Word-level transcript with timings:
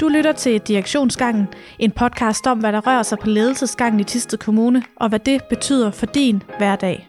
Du 0.00 0.08
lytter 0.08 0.32
til 0.32 0.60
Direktionsgangen, 0.60 1.46
en 1.78 1.90
podcast 1.90 2.46
om, 2.46 2.58
hvad 2.58 2.72
der 2.72 2.86
rører 2.86 3.02
sig 3.02 3.18
på 3.18 3.26
ledelsesgangen 3.26 4.00
i 4.00 4.04
Tisted 4.04 4.38
Kommune, 4.38 4.82
og 4.96 5.08
hvad 5.08 5.18
det 5.18 5.42
betyder 5.48 5.90
for 5.90 6.06
din 6.06 6.42
hverdag. 6.58 7.08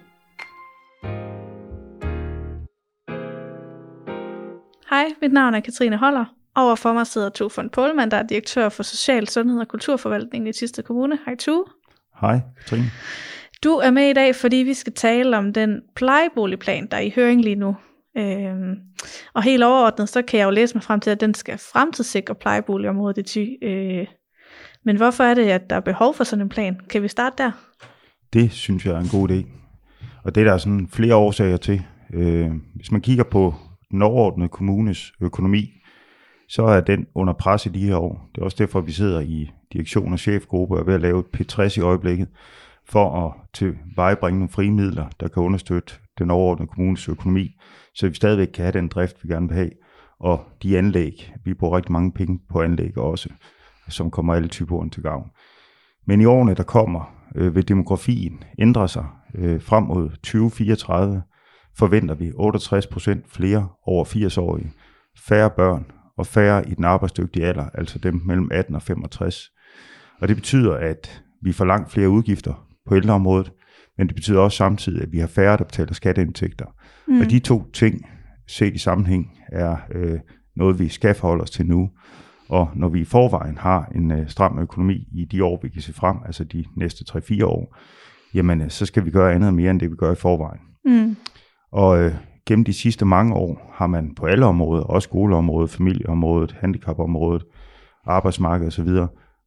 Hej, 4.89 5.05
mit 5.21 5.33
navn 5.33 5.53
er 5.53 5.59
Katrine 5.59 5.97
Holler. 5.97 6.25
Over 6.55 6.75
for 6.75 6.93
mig 6.93 7.07
sidder 7.07 7.29
to 7.29 7.49
von 7.55 7.69
Pohlmann, 7.69 8.11
der 8.11 8.17
er 8.17 8.23
direktør 8.23 8.69
for 8.69 8.83
Social 8.83 9.27
Sundhed 9.27 9.59
og 9.59 9.67
Kulturforvaltningen 9.67 10.47
i 10.47 10.53
Tisted 10.53 10.83
Kommune. 10.83 11.19
Hej 11.25 11.35
Tue. 11.35 11.65
Hej, 12.21 12.39
Katrine. 12.57 12.91
Du 13.63 13.69
er 13.69 13.91
med 13.91 14.09
i 14.09 14.13
dag, 14.13 14.35
fordi 14.35 14.57
vi 14.57 14.73
skal 14.73 14.93
tale 14.93 15.37
om 15.37 15.53
den 15.53 15.81
plejeboligplan, 15.95 16.87
der 16.91 16.97
er 16.97 17.01
i 17.01 17.13
høring 17.15 17.41
lige 17.41 17.55
nu. 17.55 17.75
Øhm, 18.17 18.75
og 19.33 19.43
helt 19.43 19.63
overordnet, 19.63 20.09
så 20.09 20.21
kan 20.21 20.39
jeg 20.39 20.45
jo 20.45 20.49
læse 20.49 20.75
mig 20.75 20.83
frem 20.83 20.99
til, 20.99 21.09
at 21.09 21.21
den 21.21 21.33
skal 21.33 21.57
fremtidssikre 21.57 22.35
plejeboligområdet 22.35 23.17
i 23.17 23.23
Thy. 23.23 23.67
Øh, 23.67 24.07
men 24.85 24.97
hvorfor 24.97 25.23
er 25.23 25.33
det, 25.33 25.43
at 25.43 25.69
der 25.69 25.75
er 25.75 25.79
behov 25.79 26.13
for 26.13 26.23
sådan 26.23 26.43
en 26.43 26.49
plan? 26.49 26.79
Kan 26.89 27.03
vi 27.03 27.07
starte 27.07 27.43
der? 27.43 27.51
Det 28.33 28.51
synes 28.51 28.85
jeg 28.85 28.93
er 28.93 28.99
en 28.99 29.09
god 29.11 29.29
idé. 29.29 29.45
Og 30.23 30.35
det 30.35 30.41
er 30.41 30.51
der 30.51 30.57
sådan 30.57 30.87
flere 30.93 31.15
årsager 31.15 31.57
til. 31.57 31.81
Øh, 32.13 32.51
hvis 32.75 32.91
man 32.91 33.01
kigger 33.01 33.23
på 33.23 33.53
den 33.91 34.01
overordnede 34.01 34.49
kommunes 34.49 35.13
økonomi, 35.21 35.73
så 36.49 36.63
er 36.63 36.81
den 36.81 37.07
under 37.15 37.33
pres 37.33 37.65
i 37.65 37.69
de 37.69 37.79
her 37.79 37.95
år. 37.95 38.29
Det 38.35 38.41
er 38.41 38.45
også 38.45 38.57
derfor, 38.59 38.81
vi 38.81 38.91
sidder 38.91 39.19
i 39.19 39.51
direktion 39.73 40.13
og 40.13 40.19
chefgruppe 40.19 40.75
og 40.75 40.79
er 40.79 40.83
ved 40.83 40.93
at 40.93 41.01
lave 41.01 41.19
et 41.19 41.25
P60 41.37 41.79
i 41.79 41.81
øjeblikket, 41.81 42.27
for 42.89 43.25
at 43.25 43.33
tilvejebringe 43.53 44.39
nogle 44.39 44.51
frie 44.51 44.71
midler, 44.71 45.05
der 45.19 45.27
kan 45.27 45.43
understøtte 45.43 45.93
den 46.19 46.31
overordnede 46.31 46.67
kommunes 46.67 47.09
økonomi, 47.09 47.55
så 47.95 48.07
vi 48.07 48.13
stadigvæk 48.13 48.47
kan 48.47 48.63
have 48.65 48.71
den 48.71 48.87
drift, 48.87 49.23
vi 49.23 49.29
gerne 49.29 49.47
vil 49.47 49.57
have, 49.57 49.71
og 50.19 50.45
de 50.63 50.77
anlæg, 50.77 51.33
vi 51.45 51.53
bruger 51.53 51.77
rigtig 51.77 51.91
mange 51.91 52.11
penge 52.11 52.39
på 52.49 52.61
anlæg 52.61 52.97
også, 52.97 53.29
som 53.89 54.11
kommer 54.11 54.33
alle 54.33 54.47
typer 54.47 54.89
til 54.89 55.03
gavn. 55.03 55.29
Men 56.07 56.21
i 56.21 56.25
årene, 56.25 56.53
der 56.53 56.63
kommer, 56.63 57.13
øh, 57.35 57.55
vil 57.55 57.67
demografien 57.67 58.43
ændre 58.59 58.87
sig. 58.87 59.05
Øh, 59.35 59.61
frem 59.61 59.83
mod 59.83 60.09
2034 60.09 61.23
forventer 61.77 62.15
vi 62.15 62.31
68% 62.35 63.25
flere 63.27 63.69
over 63.85 64.05
80-årige, 64.05 64.71
færre 65.27 65.49
børn 65.49 65.85
og 66.17 66.27
færre 66.27 66.69
i 66.69 66.73
den 66.73 66.83
arbejdsdygtige 66.83 67.45
alder, 67.45 67.69
altså 67.73 67.99
dem 67.99 68.21
mellem 68.25 68.49
18 68.51 68.75
og 68.75 68.81
65. 68.81 69.51
Og 70.21 70.27
det 70.27 70.35
betyder, 70.35 70.73
at 70.75 71.23
vi 71.41 71.53
får 71.53 71.65
langt 71.65 71.91
flere 71.91 72.09
udgifter 72.09 72.66
på 72.87 72.95
ældreområdet, 72.95 73.51
men 73.97 74.07
det 74.07 74.15
betyder 74.15 74.39
også 74.39 74.57
samtidig, 74.57 75.01
at 75.01 75.11
vi 75.11 75.19
har 75.19 75.27
færre, 75.27 75.57
der 75.57 75.63
betaler 75.63 75.93
skatteindtægter. 75.93 76.65
Mm. 77.07 77.19
Og 77.19 77.29
de 77.29 77.39
to 77.39 77.71
ting, 77.71 78.05
set 78.47 78.73
i 78.73 78.77
sammenhæng, 78.77 79.31
er 79.51 79.77
øh, 79.91 80.19
noget, 80.55 80.79
vi 80.79 80.89
skal 80.89 81.15
forholde 81.15 81.43
os 81.43 81.51
til 81.51 81.65
nu. 81.65 81.89
Og 82.49 82.69
når 82.75 82.89
vi 82.89 83.01
i 83.01 83.05
forvejen 83.05 83.57
har 83.57 83.91
en 83.95 84.11
øh, 84.11 84.29
stram 84.29 84.59
økonomi 84.59 85.07
i 85.11 85.25
de 85.25 85.43
år, 85.43 85.59
vi 85.61 85.69
kan 85.69 85.81
se 85.81 85.93
frem, 85.93 86.17
altså 86.25 86.43
de 86.43 86.65
næste 86.77 87.05
3-4 87.17 87.45
år, 87.45 87.77
jamen 88.33 88.61
øh, 88.61 88.69
så 88.69 88.85
skal 88.85 89.05
vi 89.05 89.11
gøre 89.11 89.33
andet 89.33 89.53
mere 89.53 89.71
end 89.71 89.79
det, 89.79 89.91
vi 89.91 89.95
gør 89.95 90.11
i 90.11 90.15
forvejen. 90.15 90.61
Mm. 90.85 91.15
Og 91.71 92.03
øh, 92.03 92.13
gennem 92.45 92.65
de 92.65 92.73
sidste 92.73 93.05
mange 93.05 93.33
år 93.33 93.73
har 93.73 93.87
man 93.87 94.15
på 94.15 94.25
alle 94.25 94.45
områder, 94.45 94.83
også 94.83 95.07
skoleområdet, 95.07 95.69
familieområdet, 95.69 96.55
handicapområdet, 96.59 97.43
arbejdsmarkedet 98.05 98.79
osv., 98.79 98.89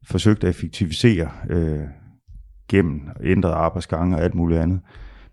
forsøgt 0.03 0.43
at 0.43 0.49
effektivisere 0.49 1.29
øh, 1.49 1.79
gennem 2.71 3.01
ændrede 3.23 3.53
arbejdsgange 3.53 4.15
og 4.15 4.23
alt 4.23 4.35
muligt 4.35 4.59
andet. 4.59 4.79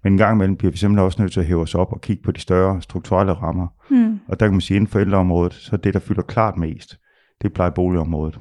Men 0.05 0.13
en 0.13 0.19
gang 0.19 0.35
imellem 0.35 0.57
bliver 0.57 0.71
vi 0.71 0.79
simpelthen 0.79 1.05
også 1.05 1.23
nødt 1.23 1.33
til 1.33 1.41
at 1.41 1.47
hæve 1.47 1.63
os 1.63 1.75
op 1.75 1.93
og 1.93 2.01
kigge 2.01 2.23
på 2.23 2.33
de 2.33 2.41
større 2.41 2.83
strukturelle 2.83 3.33
rammer. 3.33 3.67
Mm. 3.91 4.21
Og 4.29 4.41
der 4.41 4.47
kan 4.47 4.53
man 4.53 4.61
sige, 4.61 4.77
at 4.77 4.77
inden 4.77 4.91
for 4.91 4.99
ældreområdet, 4.99 5.55
så 5.55 5.77
det, 5.77 5.95
der 5.95 6.01
fylder 6.01 6.23
klart 6.23 6.57
mest, 6.57 6.99
det 7.43 7.53
plejer 7.53 7.71
boligområdet. 7.71 8.41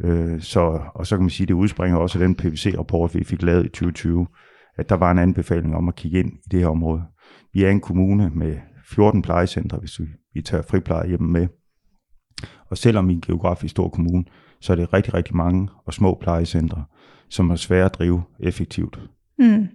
Øh, 0.00 0.40
så, 0.40 0.80
og 0.94 1.06
så 1.06 1.16
kan 1.16 1.22
man 1.22 1.30
sige, 1.30 1.44
at 1.44 1.48
det 1.48 1.54
udspringer 1.54 1.98
også 1.98 2.18
af 2.18 2.26
den 2.26 2.34
PVC-rapport, 2.34 3.14
vi 3.14 3.24
fik 3.24 3.42
lavet 3.42 3.66
i 3.66 3.68
2020, 3.68 4.26
at 4.76 4.88
der 4.88 4.94
var 4.94 5.10
en 5.10 5.18
anbefaling 5.18 5.76
om 5.76 5.88
at 5.88 5.94
kigge 5.94 6.18
ind 6.18 6.32
i 6.32 6.48
det 6.50 6.60
her 6.60 6.68
område. 6.68 7.02
Vi 7.52 7.64
er 7.64 7.70
en 7.70 7.80
kommune 7.80 8.30
med 8.34 8.56
14 8.90 9.22
plejecentre, 9.22 9.78
hvis 9.78 10.00
vi, 10.00 10.04
vi 10.34 10.42
tager 10.42 10.62
fripleje 10.62 11.08
hjemme 11.08 11.28
med. 11.28 11.48
Og 12.70 12.78
selvom 12.78 13.08
vi 13.08 13.12
er 13.12 13.16
en 13.16 13.20
geografisk 13.20 13.70
stor 13.70 13.88
kommune, 13.88 14.24
så 14.60 14.72
er 14.72 14.76
det 14.76 14.92
rigtig, 14.92 15.14
rigtig 15.14 15.36
mange 15.36 15.68
og 15.86 15.94
små 15.94 16.18
plejecentre, 16.20 16.84
som 17.30 17.50
er 17.50 17.56
svære 17.56 17.84
at 17.84 17.94
drive 17.94 18.22
effektivt. 18.40 19.00
Mm. 19.38 19.68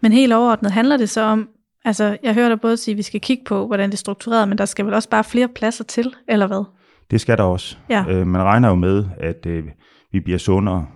Men 0.00 0.12
helt 0.12 0.32
overordnet 0.32 0.72
handler 0.72 0.96
det 0.96 1.08
så 1.08 1.20
om, 1.20 1.48
altså 1.84 2.16
jeg 2.22 2.34
hører 2.34 2.48
dig 2.48 2.60
både 2.60 2.76
sige, 2.76 2.92
at 2.92 2.96
vi 2.96 3.02
skal 3.02 3.20
kigge 3.20 3.44
på, 3.44 3.66
hvordan 3.66 3.90
det 3.90 3.94
er 3.94 3.98
struktureret, 3.98 4.48
men 4.48 4.58
der 4.58 4.64
skal 4.64 4.86
vel 4.86 4.94
også 4.94 5.08
bare 5.08 5.24
flere 5.24 5.48
pladser 5.48 5.84
til, 5.84 6.14
eller 6.28 6.46
hvad? 6.46 6.64
Det 7.10 7.20
skal 7.20 7.38
der 7.38 7.44
også. 7.44 7.76
Ja. 7.88 8.04
Øh, 8.08 8.26
man 8.26 8.42
regner 8.42 8.68
jo 8.68 8.74
med, 8.74 9.04
at 9.18 9.46
øh, 9.46 9.64
vi 10.12 10.20
bliver 10.20 10.38
sundere, 10.38 10.86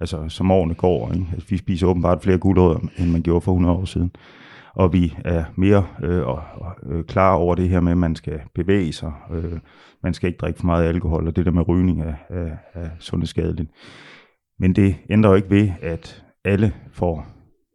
altså 0.00 0.28
som 0.28 0.50
årene 0.50 0.74
går. 0.74 1.12
Ikke? 1.12 1.26
Altså, 1.32 1.48
vi 1.48 1.56
spiser 1.56 1.86
åbenbart 1.86 2.22
flere 2.22 2.38
guldrødder, 2.38 2.78
end 2.98 3.10
man 3.10 3.22
gjorde 3.22 3.40
for 3.40 3.52
100 3.52 3.76
år 3.76 3.84
siden. 3.84 4.10
Og 4.74 4.92
vi 4.92 5.16
er 5.24 5.44
mere 5.56 5.86
øh, 6.02 6.26
og, 6.26 6.42
øh, 6.86 7.04
klar 7.04 7.34
over 7.34 7.54
det 7.54 7.68
her 7.68 7.80
med, 7.80 7.92
at 7.92 7.98
man 7.98 8.16
skal 8.16 8.40
bevæge 8.54 8.92
sig. 8.92 9.12
Øh, 9.32 9.58
man 10.02 10.14
skal 10.14 10.26
ikke 10.26 10.38
drikke 10.38 10.58
for 10.58 10.66
meget 10.66 10.88
alkohol, 10.88 11.26
og 11.26 11.36
det 11.36 11.46
der 11.46 11.52
med 11.52 11.68
rygning 11.68 12.02
er, 12.02 12.14
er, 12.28 12.50
er 12.74 12.88
sundhedsskadeligt. 12.98 13.70
Men 14.60 14.72
det 14.72 14.96
ændrer 15.10 15.30
jo 15.30 15.36
ikke 15.36 15.50
ved, 15.50 15.68
at 15.82 16.24
alle 16.44 16.72
får 16.92 17.26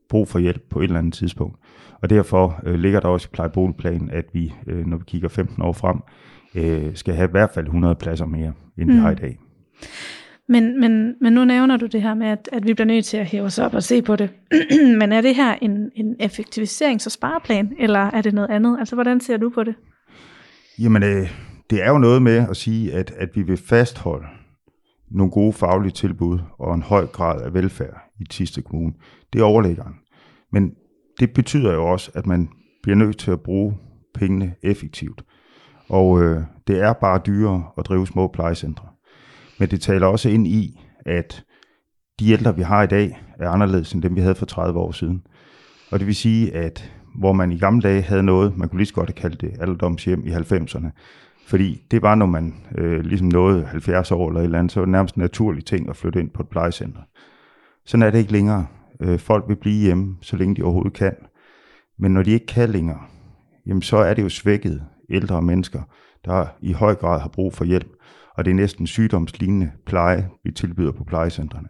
brug 0.10 0.28
for 0.28 0.40
hjælp 0.40 0.62
på 0.70 0.80
et 0.80 0.84
eller 0.84 1.00
andet 1.00 1.14
tidspunkt. 1.14 1.58
Og 2.02 2.10
derfor 2.10 2.62
øh, 2.66 2.76
ligger 2.76 3.00
der 3.00 3.08
også 3.08 3.28
i 3.32 3.34
plejeboligplanen, 3.34 4.10
at 4.10 4.26
vi, 4.34 4.54
øh, 4.68 4.86
når 4.86 4.98
vi 4.98 5.04
kigger 5.08 5.28
15 5.30 5.64
år 5.64 5.74
frem, 5.74 5.98
øh, 6.56 6.96
skal 6.96 7.14
have 7.14 7.28
i 7.28 7.32
hvert 7.32 7.50
fald 7.54 7.66
100 7.66 7.96
pladser 7.96 8.26
mere, 8.26 8.54
end 8.78 8.90
mm. 8.90 8.96
vi 8.96 9.00
har 9.00 9.12
i 9.12 9.16
dag. 9.16 9.40
Men, 10.48 10.80
men, 10.80 11.16
men 11.22 11.34
nu 11.34 11.46
nævner 11.46 11.78
du 11.78 11.86
det 11.86 12.02
her 12.02 12.14
med, 12.14 12.28
at, 12.28 12.50
at 12.52 12.68
vi 12.68 12.74
bliver 12.74 12.88
nødt 12.88 13.06
til 13.06 13.18
at 13.18 13.26
hæve 13.26 13.44
os 13.44 13.60
op 13.60 13.74
og 13.74 13.84
se 13.84 14.02
på 14.02 14.16
det. 14.16 14.30
men 15.00 15.12
er 15.12 15.22
det 15.22 15.36
her 15.36 15.56
en, 15.62 15.92
en 15.96 16.16
effektiviserings- 16.22 17.06
og 17.06 17.12
spareplan, 17.12 17.74
eller 17.80 18.00
er 18.00 18.22
det 18.22 18.34
noget 18.34 18.50
andet? 18.50 18.80
Altså, 18.80 18.96
hvordan 18.96 19.20
ser 19.20 19.38
du 19.38 19.50
på 19.50 19.64
det? 19.64 19.76
Jamen, 20.80 21.04
øh, 21.04 21.32
det 21.70 21.84
er 21.84 21.90
jo 21.92 21.98
noget 21.98 22.22
med 22.22 22.46
at 22.50 22.58
sige, 22.58 22.94
at, 22.94 23.12
at 23.18 23.30
vi 23.36 23.42
vil 23.42 23.58
fastholde 23.58 24.26
nogle 25.16 25.32
gode 25.32 25.54
faglige 25.54 25.92
tilbud 25.92 26.40
og 26.60 26.76
en 26.76 26.82
høj 26.82 27.06
grad 27.06 27.42
af 27.42 27.54
velfærd 27.54 28.12
i 28.20 28.24
Tiste 28.24 28.62
Kommune. 28.62 28.94
Det 29.34 29.42
er 29.42 29.46
overlæggeren. 29.46 29.94
Men 30.52 30.72
det 31.20 31.34
betyder 31.34 31.74
jo 31.74 31.86
også, 31.86 32.12
at 32.14 32.26
man 32.26 32.50
bliver 32.84 32.96
nødt 32.96 33.18
til 33.18 33.32
at 33.32 33.42
bruge 33.42 33.78
pengene 34.14 34.56
effektivt. 34.64 35.24
Og 35.90 36.24
øh, 36.24 36.42
det 36.68 36.80
er 36.80 36.94
bare 36.94 37.22
dyrere 37.26 37.64
at 37.78 37.86
drive 37.86 38.08
små 38.08 38.28
plejecentre. 38.28 38.88
Men 39.60 39.70
det 39.70 39.82
taler 39.82 40.08
også 40.08 40.30
ind 40.30 40.48
i, 40.48 40.80
at 41.06 41.44
de 42.20 42.32
ældre, 42.32 42.56
vi 42.56 42.62
har 42.62 42.84
i 42.84 42.88
dag, 42.88 43.20
er 43.40 43.50
anderledes 43.50 43.94
end 43.94 44.02
dem, 44.04 44.16
vi 44.16 44.22
havde 44.22 44.36
for 44.36 44.46
30 44.46 44.80
år 44.80 44.92
siden. 44.92 45.22
Og 45.92 46.00
det 46.00 46.08
vil 46.08 46.16
sige, 46.16 46.56
at 46.56 46.92
hvor 47.20 47.34
man 47.34 47.52
i 47.52 47.58
gamle 47.58 47.82
dage 47.82 48.02
havde 48.02 48.24
noget, 48.24 48.58
man 48.58 48.70
kunne 48.70 48.80
lige 48.80 48.88
så 48.88 48.94
godt 48.94 49.10
have 49.10 49.22
kaldt 49.22 49.42
det 49.42 49.52
alderdomshjem 49.60 50.28
i 50.28 50.32
90'erne, 50.32 50.90
fordi 51.46 51.82
det 51.92 52.02
var, 52.02 52.16
når 52.16 52.26
man 52.26 52.54
øh, 52.78 53.00
ligesom 53.00 53.28
nåede 53.28 53.66
70 53.66 54.12
år 54.12 54.28
eller 54.28 54.40
et 54.40 54.46
eller 54.46 54.60
andet, 54.60 54.72
så 54.72 54.80
var 54.80 54.86
det 54.86 54.92
nærmest 54.92 55.16
en 55.16 55.22
naturlig 55.22 55.66
ting 55.66 55.90
at 55.90 55.96
flytte 55.96 56.20
ind 56.20 56.30
på 56.30 56.44
et 56.44 56.50
plejecenter. 56.50 57.02
Sådan 57.86 58.08
er 58.08 58.12
det 58.12 58.20
ikke 58.20 58.32
længere. 58.32 58.68
Øh, 59.00 59.20
folk 59.20 59.46
vil 59.48 59.56
blive 59.56 59.82
hjemme, 59.82 60.18
så 60.22 60.38
længe 60.38 60.56
de 60.56 60.64
overhovedet 60.64 60.94
kan. 60.94 61.16
Men 62.00 62.14
når 62.14 62.24
de 62.24 62.32
ikke 62.32 62.46
kan 62.46 62.70
længere, 62.70 63.00
jamen 63.66 63.82
så 63.82 63.98
er 63.98 64.14
det 64.14 64.24
jo 64.24 64.30
svækket 64.30 64.84
ældre 65.10 65.42
mennesker, 65.42 65.82
der 66.26 66.46
i 66.62 66.72
høj 66.72 66.96
grad 66.96 67.20
har 67.20 67.30
brug 67.30 67.54
for 67.54 67.66
hjælp. 67.66 67.88
Og 68.38 68.46
det 68.46 68.52
er 68.52 68.56
næsten 68.56 68.88
sygdomslignende 68.88 69.72
pleje, 69.86 70.30
vi 70.44 70.52
tilbyder 70.52 70.92
på 70.92 71.04
plejecentrene. 71.04 71.68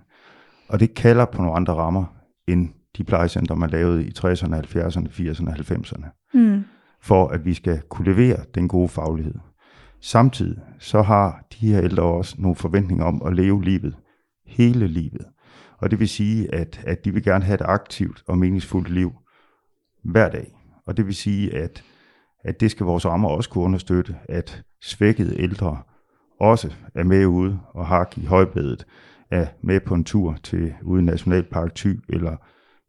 Og 0.69 0.79
det 0.79 0.93
kalder 0.93 1.25
på 1.25 1.41
nogle 1.41 1.55
andre 1.55 1.73
rammer, 1.73 2.05
end 2.47 2.69
de 2.97 3.03
plejecentre, 3.03 3.55
man 3.55 3.69
lavede 3.69 4.05
i 4.05 4.11
60'erne, 4.19 4.55
70'erne, 4.55 5.07
80'erne 5.09 5.49
og 5.49 5.53
90'erne. 5.53 6.29
Mm. 6.33 6.63
For 7.01 7.27
at 7.27 7.45
vi 7.45 7.53
skal 7.53 7.81
kunne 7.89 8.13
levere 8.13 8.37
den 8.55 8.67
gode 8.67 8.87
faglighed. 8.87 9.35
Samtidig 10.05 10.61
så 10.79 11.01
har 11.01 11.45
de 11.53 11.67
her 11.67 11.83
ældre 11.83 12.03
også 12.03 12.35
nogle 12.39 12.55
forventninger 12.55 13.05
om 13.05 13.21
at 13.25 13.35
leve 13.35 13.63
livet, 13.63 13.95
hele 14.45 14.87
livet. 14.87 15.25
Og 15.77 15.91
det 15.91 15.99
vil 15.99 16.09
sige, 16.09 16.55
at, 16.55 16.83
at 16.87 17.05
de 17.05 17.13
vil 17.13 17.23
gerne 17.23 17.45
have 17.45 17.53
et 17.53 17.61
aktivt 17.61 18.23
og 18.27 18.37
meningsfuldt 18.37 18.89
liv 18.89 19.11
hver 20.03 20.29
dag. 20.29 20.55
Og 20.85 20.97
det 20.97 21.05
vil 21.05 21.15
sige, 21.15 21.55
at, 21.55 21.83
at 22.43 22.59
det 22.59 22.71
skal 22.71 22.85
vores 22.85 23.05
rammer 23.05 23.29
også 23.29 23.49
kunne 23.49 23.63
understøtte, 23.63 24.15
at 24.29 24.63
svækkede 24.81 25.41
ældre 25.41 25.81
også 26.39 26.73
er 26.95 27.03
med 27.03 27.25
ude 27.25 27.59
og 27.73 27.87
har 27.87 28.13
i 28.17 28.25
højbedet, 28.25 28.85
er 29.31 29.47
med 29.63 29.79
på 29.79 29.93
en 29.93 30.03
tur 30.03 30.37
til 30.43 30.73
ude 30.83 31.01
i 31.01 31.05
Nationalpark 31.05 31.75
Thy, 31.75 31.99
eller 32.09 32.35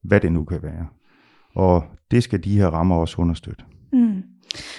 hvad 0.03 0.21
det 0.21 0.33
nu 0.33 0.45
kan 0.45 0.63
være. 0.63 0.87
Og 1.55 1.85
det 2.11 2.23
skal 2.23 2.45
de 2.45 2.59
her 2.59 2.67
rammer 2.67 2.97
også 2.97 3.23
understøtte. 3.23 3.65
Mm. 3.93 4.23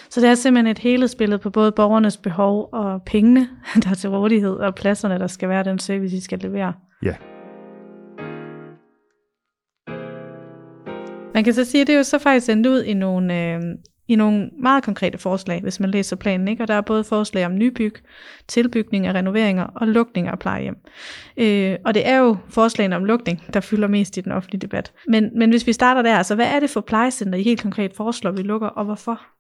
Så 0.09 0.21
det 0.21 0.29
er 0.29 0.35
simpelthen 0.35 0.71
et 0.71 0.79
helhedsbillede 0.79 1.39
på 1.39 1.50
både 1.50 1.71
borgernes 1.71 2.18
behov 2.18 2.69
og 2.74 3.01
pengene, 3.06 3.50
der 3.83 3.89
er 3.89 3.95
til 3.95 4.09
rådighed, 4.09 4.53
og 4.53 4.75
pladserne, 4.75 5.19
der 5.19 5.27
skal 5.27 5.50
være 5.50 5.63
den 5.63 5.79
service, 5.79 6.15
de 6.15 6.21
skal 6.21 6.39
levere. 6.39 6.74
Ja. 7.03 7.13
Man 11.33 11.44
kan 11.44 11.53
så 11.53 11.65
sige, 11.65 11.81
at 11.81 11.88
det 11.88 11.94
er 11.94 11.97
jo 11.97 12.03
så 12.03 12.19
faktisk 12.19 12.50
endt 12.50 12.68
ud 12.68 12.83
i 12.83 12.94
nogle, 12.94 13.53
øh, 13.53 13.62
i 14.07 14.15
nogle 14.15 14.50
meget 14.59 14.83
konkrete 14.83 15.18
forslag, 15.18 15.62
hvis 15.62 15.80
man 15.80 15.89
læser 15.89 16.15
planen. 16.15 16.47
Ikke? 16.47 16.63
Og 16.63 16.68
der 16.68 16.73
er 16.73 16.81
både 16.81 17.03
forslag 17.03 17.45
om 17.45 17.57
nybyg, 17.57 17.95
tilbygning 18.47 19.07
af 19.07 19.13
renoveringer 19.13 19.63
og 19.63 19.88
lukning 19.88 20.27
af 20.27 20.39
plejehjem. 20.39 20.75
Øh, 21.38 21.77
og 21.85 21.94
det 21.94 22.07
er 22.07 22.18
jo 22.18 22.38
forslagene 22.50 22.95
om 22.95 23.06
lukning, 23.06 23.44
der 23.53 23.59
fylder 23.59 23.88
mest 23.88 24.18
i 24.18 24.21
den 24.21 24.31
offentlige 24.31 24.62
debat. 24.62 24.94
Men, 25.07 25.30
men 25.35 25.50
hvis 25.50 25.68
vi 25.68 25.73
starter 25.73 26.01
der, 26.01 26.15
altså 26.15 26.35
hvad 26.35 26.47
er 26.47 26.59
det 26.59 26.69
for 26.69 26.81
plejecenter, 26.81 27.39
I 27.39 27.44
helt 27.44 27.62
konkret 27.62 27.94
foreslår, 27.94 28.31
vi 28.31 28.41
lukker, 28.41 28.68
og 28.68 28.85
hvorfor? 28.85 29.36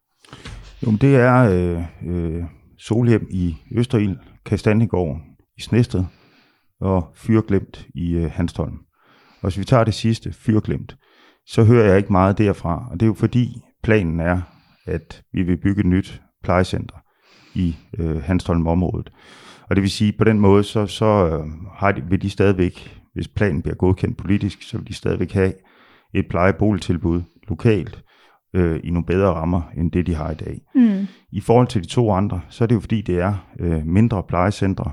Jo, 0.85 0.91
det 0.91 1.15
er 1.15 1.35
øh, 1.35 1.83
øh, 2.05 2.43
Solhjem 2.77 3.27
i 3.29 3.57
Østerild, 3.71 4.17
Kastanjegården 4.45 5.21
i 5.57 5.61
Snested 5.61 6.03
og 6.81 7.11
Fyrglemt 7.15 7.87
i 7.95 8.11
øh, 8.11 8.31
Hanstholm. 8.31 8.77
Og 9.41 9.49
hvis 9.49 9.59
vi 9.59 9.63
tager 9.63 9.83
det 9.83 9.93
sidste, 9.93 10.33
Fyrglemt, 10.33 10.97
så 11.45 11.63
hører 11.63 11.87
jeg 11.87 11.97
ikke 11.97 12.11
meget 12.11 12.37
derfra. 12.37 12.87
Og 12.91 12.99
det 12.99 13.01
er 13.01 13.07
jo 13.07 13.13
fordi 13.13 13.61
planen 13.83 14.19
er, 14.19 14.41
at 14.85 15.23
vi 15.33 15.43
vil 15.43 15.57
bygge 15.57 15.79
et 15.79 15.85
nyt 15.85 16.21
plejecenter 16.43 16.95
i 17.55 17.75
øh, 17.97 18.23
Hanstholm-området. 18.23 19.11
Og 19.69 19.75
det 19.75 19.81
vil 19.81 19.91
sige, 19.91 20.13
på 20.17 20.23
den 20.23 20.39
måde, 20.39 20.63
så, 20.63 20.87
så 20.87 21.05
øh, 21.05 21.45
har 21.77 21.91
de, 21.91 22.03
vil 22.09 22.21
de 22.21 22.29
stadigvæk, 22.29 23.01
hvis 23.13 23.27
planen 23.27 23.61
bliver 23.61 23.75
godkendt 23.75 24.17
politisk, 24.17 24.61
så 24.61 24.77
vil 24.77 24.87
de 24.87 24.93
stadigvæk 24.93 25.31
have 25.31 25.53
et 26.13 26.25
plejeboligtilbud 26.29 27.21
lokalt 27.47 28.03
øh, 28.57 28.79
i 28.83 28.89
nogle 28.89 29.05
bedre 29.05 29.27
rammer, 29.27 29.61
end 29.77 29.91
det 29.91 30.07
de 30.07 30.15
har 30.15 30.31
i 30.31 30.35
dag. 30.35 30.61
Mm. 30.75 31.07
I 31.31 31.41
forhold 31.41 31.67
til 31.67 31.83
de 31.83 31.87
to 31.87 32.11
andre, 32.11 32.41
så 32.49 32.63
er 32.63 32.67
det 32.67 32.75
jo 32.75 32.79
fordi, 32.79 33.01
det 33.01 33.19
er 33.19 33.33
øh, 33.59 33.85
mindre 33.85 34.23
plejecentre, 34.23 34.91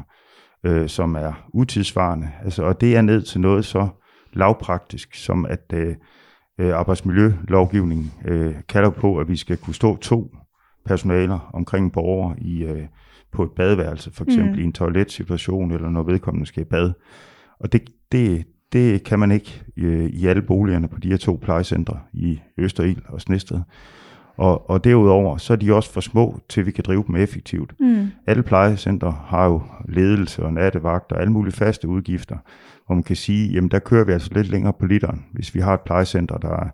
øh, 0.66 0.88
som 0.88 1.14
er 1.14 1.48
utidsvarende, 1.54 2.30
altså, 2.44 2.62
og 2.62 2.80
det 2.80 2.96
er 2.96 3.02
ned 3.02 3.22
til 3.22 3.40
noget 3.40 3.64
så 3.64 3.88
lavpraktisk, 4.32 5.14
som 5.14 5.46
at 5.46 5.72
øh, 5.74 5.94
øh, 6.60 6.78
arbejdsmiljølovgivningen 6.78 8.12
øh, 8.24 8.54
kalder 8.68 8.90
på, 8.90 9.18
at 9.18 9.28
vi 9.28 9.36
skal 9.36 9.56
kunne 9.56 9.74
stå 9.74 9.96
to 9.96 10.34
personaler 10.86 11.50
omkring 11.54 11.92
borgere 11.92 12.40
i, 12.40 12.64
øh, 12.64 12.86
på 13.32 13.42
et 13.42 13.50
badeværelse, 13.56 14.12
for 14.12 14.24
eksempel 14.24 14.54
mm. 14.54 14.60
i 14.60 14.64
en 14.64 14.72
toiletsituation, 14.72 15.70
eller 15.70 15.90
når 15.90 16.02
vedkommende 16.02 16.46
skal 16.46 16.62
i 16.62 16.64
bad. 16.64 16.92
Og 17.60 17.72
det, 17.72 17.82
det, 18.12 18.44
det 18.74 19.04
kan 19.04 19.18
man 19.18 19.32
ikke 19.32 19.62
øh, 19.76 20.04
i 20.04 20.26
alle 20.26 20.42
boligerne 20.42 20.88
på 20.88 20.98
de 21.00 21.08
her 21.08 21.16
to 21.16 21.38
plejecentre 21.42 21.98
i 22.12 22.40
Østerild 22.58 23.02
og 23.08 23.20
Snested. 23.20 23.60
Og, 24.36 24.70
og 24.70 24.84
derudover, 24.84 25.36
så 25.36 25.52
er 25.52 25.56
de 25.56 25.74
også 25.74 25.92
for 25.92 26.00
små, 26.00 26.40
til 26.48 26.66
vi 26.66 26.70
kan 26.70 26.84
drive 26.86 27.04
dem 27.06 27.16
effektivt. 27.16 27.72
Mm. 27.80 28.10
Alle 28.26 28.42
plejecenter 28.42 29.12
har 29.26 29.46
jo 29.46 29.62
ledelse 29.88 30.42
og 30.42 30.52
nattevagt 30.52 31.12
og 31.12 31.20
alle 31.20 31.32
mulige 31.32 31.54
faste 31.54 31.88
udgifter, 31.88 32.36
hvor 32.86 32.94
man 32.94 33.02
kan 33.02 33.16
sige, 33.16 33.52
jamen 33.52 33.70
der 33.70 33.78
kører 33.78 34.04
vi 34.04 34.12
altså 34.12 34.30
lidt 34.34 34.50
længere 34.50 34.72
på 34.80 34.86
literen, 34.86 35.24
hvis 35.32 35.54
vi 35.54 35.60
har 35.60 35.74
et 35.74 35.80
plejecenter, 35.80 36.38
der 36.38 36.70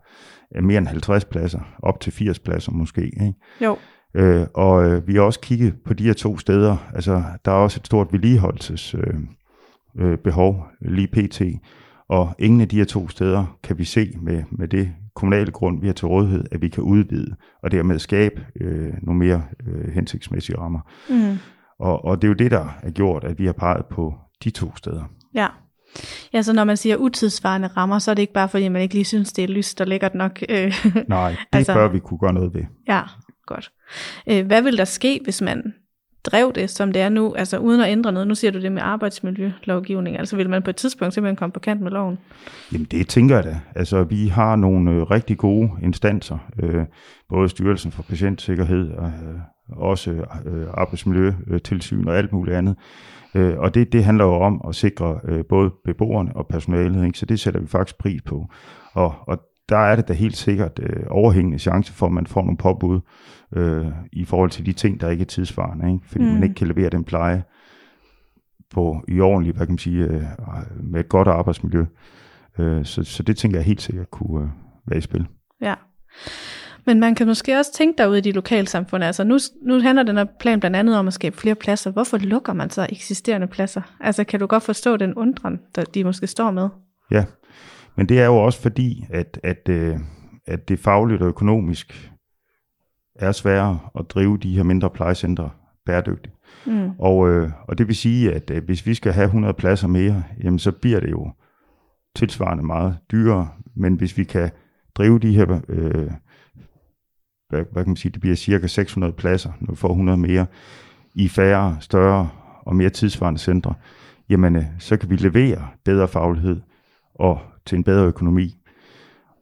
er 0.51 0.61
mere 0.61 0.79
end 0.79 0.87
50 0.87 1.25
pladser, 1.25 1.61
op 1.83 2.01
til 2.01 2.13
80 2.13 2.39
pladser 2.39 2.73
måske. 2.73 3.05
Ikke? 3.05 3.35
Jo. 3.61 3.77
Øh, 4.15 4.47
og 4.55 4.91
øh, 4.91 5.09
vi 5.09 5.15
har 5.15 5.23
også 5.23 5.41
kigget 5.41 5.75
på 5.85 5.95
de 5.95 6.05
her 6.05 6.13
to 6.13 6.39
steder. 6.39 6.77
Altså, 6.95 7.23
der 7.45 7.51
er 7.51 7.57
også 7.57 7.81
et 7.81 7.87
stort 7.87 8.13
vedligeholdelsesbehov 8.13 9.15
øh, 9.99 10.13
øh, 10.13 10.19
behov, 10.19 10.67
lige 10.81 11.09
pt. 11.09 11.43
Og 12.11 12.35
ingen 12.39 12.61
af 12.61 12.69
de 12.69 12.77
her 12.77 12.85
to 12.85 13.09
steder 13.09 13.59
kan 13.63 13.79
vi 13.79 13.85
se 13.85 14.13
med, 14.23 14.43
med 14.51 14.69
det 14.69 14.93
kommunale 15.15 15.51
grund, 15.51 15.81
vi 15.81 15.87
har 15.87 15.95
til 15.95 16.09
rådighed, 16.09 16.45
at 16.51 16.63
vi 16.63 16.69
kan 16.69 16.83
udvide, 16.83 17.37
og 17.63 17.71
dermed 17.71 17.99
skabe 17.99 18.47
øh, 18.61 18.93
nogle 19.03 19.19
mere 19.19 19.43
øh, 19.67 19.95
hensigtsmæssige 19.95 20.59
rammer. 20.59 20.81
Mm. 21.09 21.39
Og, 21.79 22.05
og 22.05 22.23
det 22.23 22.25
er 22.25 22.29
jo 22.29 22.35
det, 22.35 22.51
der 22.51 22.69
er 22.83 22.91
gjort, 22.91 23.25
at 23.25 23.39
vi 23.39 23.47
har 23.47 23.53
peget 23.53 23.87
på 23.87 24.15
de 24.45 24.51
to 24.51 24.77
steder. 24.77 25.05
Ja. 25.35 25.47
Ja, 26.33 26.43
så 26.43 26.53
når 26.53 26.65
man 26.65 26.77
siger 26.77 26.97
utidsvarende 26.97 27.69
rammer, 27.69 27.99
så 27.99 28.11
er 28.11 28.15
det 28.15 28.23
ikke 28.23 28.33
bare 28.33 28.49
fordi, 28.49 28.69
man 28.69 28.83
ikke 28.83 28.95
lige 28.95 29.05
synes, 29.05 29.33
det 29.33 29.45
er 29.45 29.49
lyst 29.49 29.81
og 29.81 29.87
lækkert 29.87 30.15
nok. 30.15 30.43
Øh, 30.49 30.87
Nej, 31.09 31.31
det 31.31 31.39
altså, 31.59 31.75
bør 31.75 31.89
vi 31.89 31.99
kunne 31.99 32.19
gøre 32.19 32.33
noget 32.33 32.55
ved. 32.55 32.65
Ja, 32.89 33.03
godt. 33.47 33.73
Øh, 34.29 34.47
hvad 34.47 34.63
vil 34.63 34.79
der 34.79 34.85
ske, 34.85 35.21
hvis 35.25 35.43
man 35.43 35.75
drev 36.25 36.53
det, 36.55 36.71
som 36.71 36.93
det 36.93 37.03
er 37.03 37.09
nu, 37.09 37.35
altså 37.35 37.59
uden 37.59 37.81
at 37.81 37.91
ændre 37.91 38.13
noget? 38.13 38.29
Nu 38.29 38.35
siger 38.35 38.51
du 38.51 38.61
det 38.61 38.73
med 38.73 38.83
arbejdsmiljølovgivning, 38.83 40.19
altså 40.19 40.37
vil 40.37 40.51
man 40.51 40.63
på 40.63 40.71
et 40.71 40.77
tidspunkt 40.77 41.15
simpelthen 41.15 41.37
komme 41.37 41.53
på 41.53 41.61
kant 41.61 41.81
med 41.81 41.91
loven? 41.91 42.19
Jamen 42.73 42.87
det 42.91 43.09
tænker 43.09 43.35
jeg 43.35 43.45
da. 43.45 43.61
Altså 43.75 44.05
vi 44.05 44.29
har 44.29 44.57
nogle 44.57 44.91
øh, 44.91 45.03
rigtig 45.03 45.39
gode 45.39 45.71
instanser, 45.83 46.39
øh, 46.63 46.85
både 47.29 47.49
Styrelsen 47.49 47.93
for 47.93 48.03
Patientsikkerhed 48.03 48.91
og 48.91 49.07
øh, 49.07 49.41
også 49.69 50.11
øh, 50.47 50.67
arbejdsmiljøtilsyn 50.75 52.09
og 52.09 52.19
alt 52.19 52.33
muligt 52.33 52.57
andet. 52.57 52.77
Øh, 53.35 53.59
og 53.59 53.75
det, 53.75 53.93
det 53.93 54.05
handler 54.05 54.25
jo 54.25 54.35
om 54.35 54.61
at 54.69 54.75
sikre 54.75 55.21
øh, 55.25 55.45
både 55.49 55.71
beboerne 55.85 56.37
og 56.37 56.47
personalet, 56.47 57.07
ikke? 57.07 57.19
så 57.19 57.27
det 57.27 57.41
sætter 57.41 57.61
vi 57.61 57.67
faktisk 57.67 57.99
pris 57.99 58.23
på. 58.23 58.47
Og, 58.93 59.15
og 59.27 59.39
der 59.71 59.77
er 59.77 59.97
det 59.97 60.09
da 60.09 60.13
helt 60.13 60.37
sikkert 60.37 60.81
øh, 60.83 61.03
overhængende 61.11 61.59
chance 61.59 61.93
for, 61.93 62.07
at 62.07 62.13
man 62.13 62.27
får 62.27 62.43
nogle 62.43 62.57
påbud 62.57 63.01
øh, 63.57 63.87
i 64.13 64.25
forhold 64.25 64.51
til 64.51 64.67
de 64.67 64.73
ting, 64.73 65.01
der 65.01 65.11
ikke 65.11 65.23
er 65.23 65.27
tidsvarende, 65.27 65.93
ikke? 65.93 66.07
fordi 66.07 66.25
mm. 66.25 66.31
man 66.31 66.43
ikke 66.43 66.55
kan 66.55 66.69
levere 66.69 66.91
den 66.91 67.05
pleje 67.05 67.45
på 68.71 69.05
i 69.09 69.21
ordentligt, 69.21 69.57
hvad 69.57 69.67
kan 69.67 69.73
man 69.73 69.79
sige, 69.79 70.05
øh, 70.05 70.23
med 70.83 71.01
et 71.01 71.09
godt 71.09 71.29
arbejdsmiljø. 71.29 71.85
Øh, 72.59 72.85
så, 72.85 73.05
så 73.05 73.23
det 73.23 73.37
tænker 73.37 73.59
jeg 73.59 73.65
helt 73.65 73.83
sikkert 73.83 74.11
kunne 74.11 74.45
øh, 74.45 74.51
være 74.87 74.99
i 74.99 75.03
spil. 75.03 75.27
Ja. 75.61 75.75
Men 76.87 77.01
man 77.01 77.15
kan 77.15 77.27
måske 77.27 77.59
også 77.59 77.73
tænke 77.75 77.99
derude 77.99 78.19
i 78.19 78.21
de 78.21 78.33
lokalsamfund, 78.33 79.05
altså 79.05 79.25
nu, 79.25 79.39
nu 79.63 79.81
handler 79.81 80.03
den 80.03 80.17
her 80.17 80.27
plan 80.41 80.61
blandt 80.61 80.77
andet 80.77 80.99
om 80.99 81.07
at 81.07 81.13
skabe 81.13 81.37
flere 81.37 81.55
pladser. 81.55 81.91
Hvorfor 81.91 82.19
lukker 82.19 82.53
man 82.53 82.71
så 82.71 82.87
eksisterende 82.91 83.47
pladser? 83.47 83.83
Altså 84.01 84.25
kan 84.25 84.41
du 84.41 84.47
godt 84.47 84.63
forstå 84.63 84.97
den 84.97 85.15
undren, 85.15 85.61
der 85.75 85.85
de 85.85 86.05
måske 86.05 86.27
står 86.27 86.51
med? 86.51 86.69
Ja, 87.11 87.25
men 88.01 88.09
det 88.09 88.21
er 88.21 88.27
jo 88.27 88.37
også 88.37 88.63
fordi, 88.63 89.07
at, 89.11 89.41
at, 89.43 89.69
øh, 89.69 89.99
at 90.47 90.69
det 90.69 90.79
fagligt 90.79 91.23
og 91.23 91.29
økonomisk 91.29 92.13
er 93.15 93.33
sværere 93.33 93.79
at 93.99 94.11
drive 94.11 94.39
de 94.39 94.57
her 94.57 94.63
mindre 94.63 94.91
plejecentre 94.91 95.51
bæredygtigt. 95.87 96.35
Mm. 96.67 96.91
Og, 96.99 97.31
øh, 97.31 97.51
og 97.69 97.79
det 97.79 97.87
vil 97.87 97.97
sige, 97.97 98.33
at 98.33 98.51
øh, 98.51 98.65
hvis 98.65 98.87
vi 98.87 98.95
skal 98.95 99.13
have 99.13 99.25
100 99.25 99.55
pladser 99.55 99.89
mere, 99.89 100.25
jamen 100.45 100.59
så 100.59 100.73
bliver 100.73 101.01
det 101.01 101.11
jo 101.11 101.33
tilsvarende 102.17 102.65
meget 102.65 102.97
dyrere. 103.13 103.49
Men 103.77 103.95
hvis 103.95 104.19
vi 104.19 104.25
kan 104.25 104.51
drive 104.95 105.19
de 105.19 105.35
her, 105.35 105.61
øh, 105.69 106.11
hvad, 107.49 107.65
hvad 107.73 107.85
kan 107.85 107.91
man 107.91 107.97
sige, 107.97 108.13
det 108.13 108.21
bliver 108.21 108.37
cirka 108.37 108.67
600 108.67 109.13
pladser, 109.13 109.53
når 109.61 109.73
vi 109.73 109.77
får 109.77 109.89
100 109.89 110.19
mere, 110.19 110.47
i 111.15 111.29
færre, 111.29 111.77
større 111.81 112.29
og 112.63 112.77
mere 112.77 112.91
tidsvarende 112.91 113.41
centre, 113.41 113.75
jamen 114.29 114.57
øh, 114.57 114.65
så 114.79 114.97
kan 114.97 115.11
vi 115.11 115.17
levere 115.17 115.69
bedre 115.85 116.09
faglighed 116.09 116.61
og 117.15 117.41
til 117.71 117.77
en 117.77 117.85
bedre 117.85 118.07
økonomi. 118.07 118.57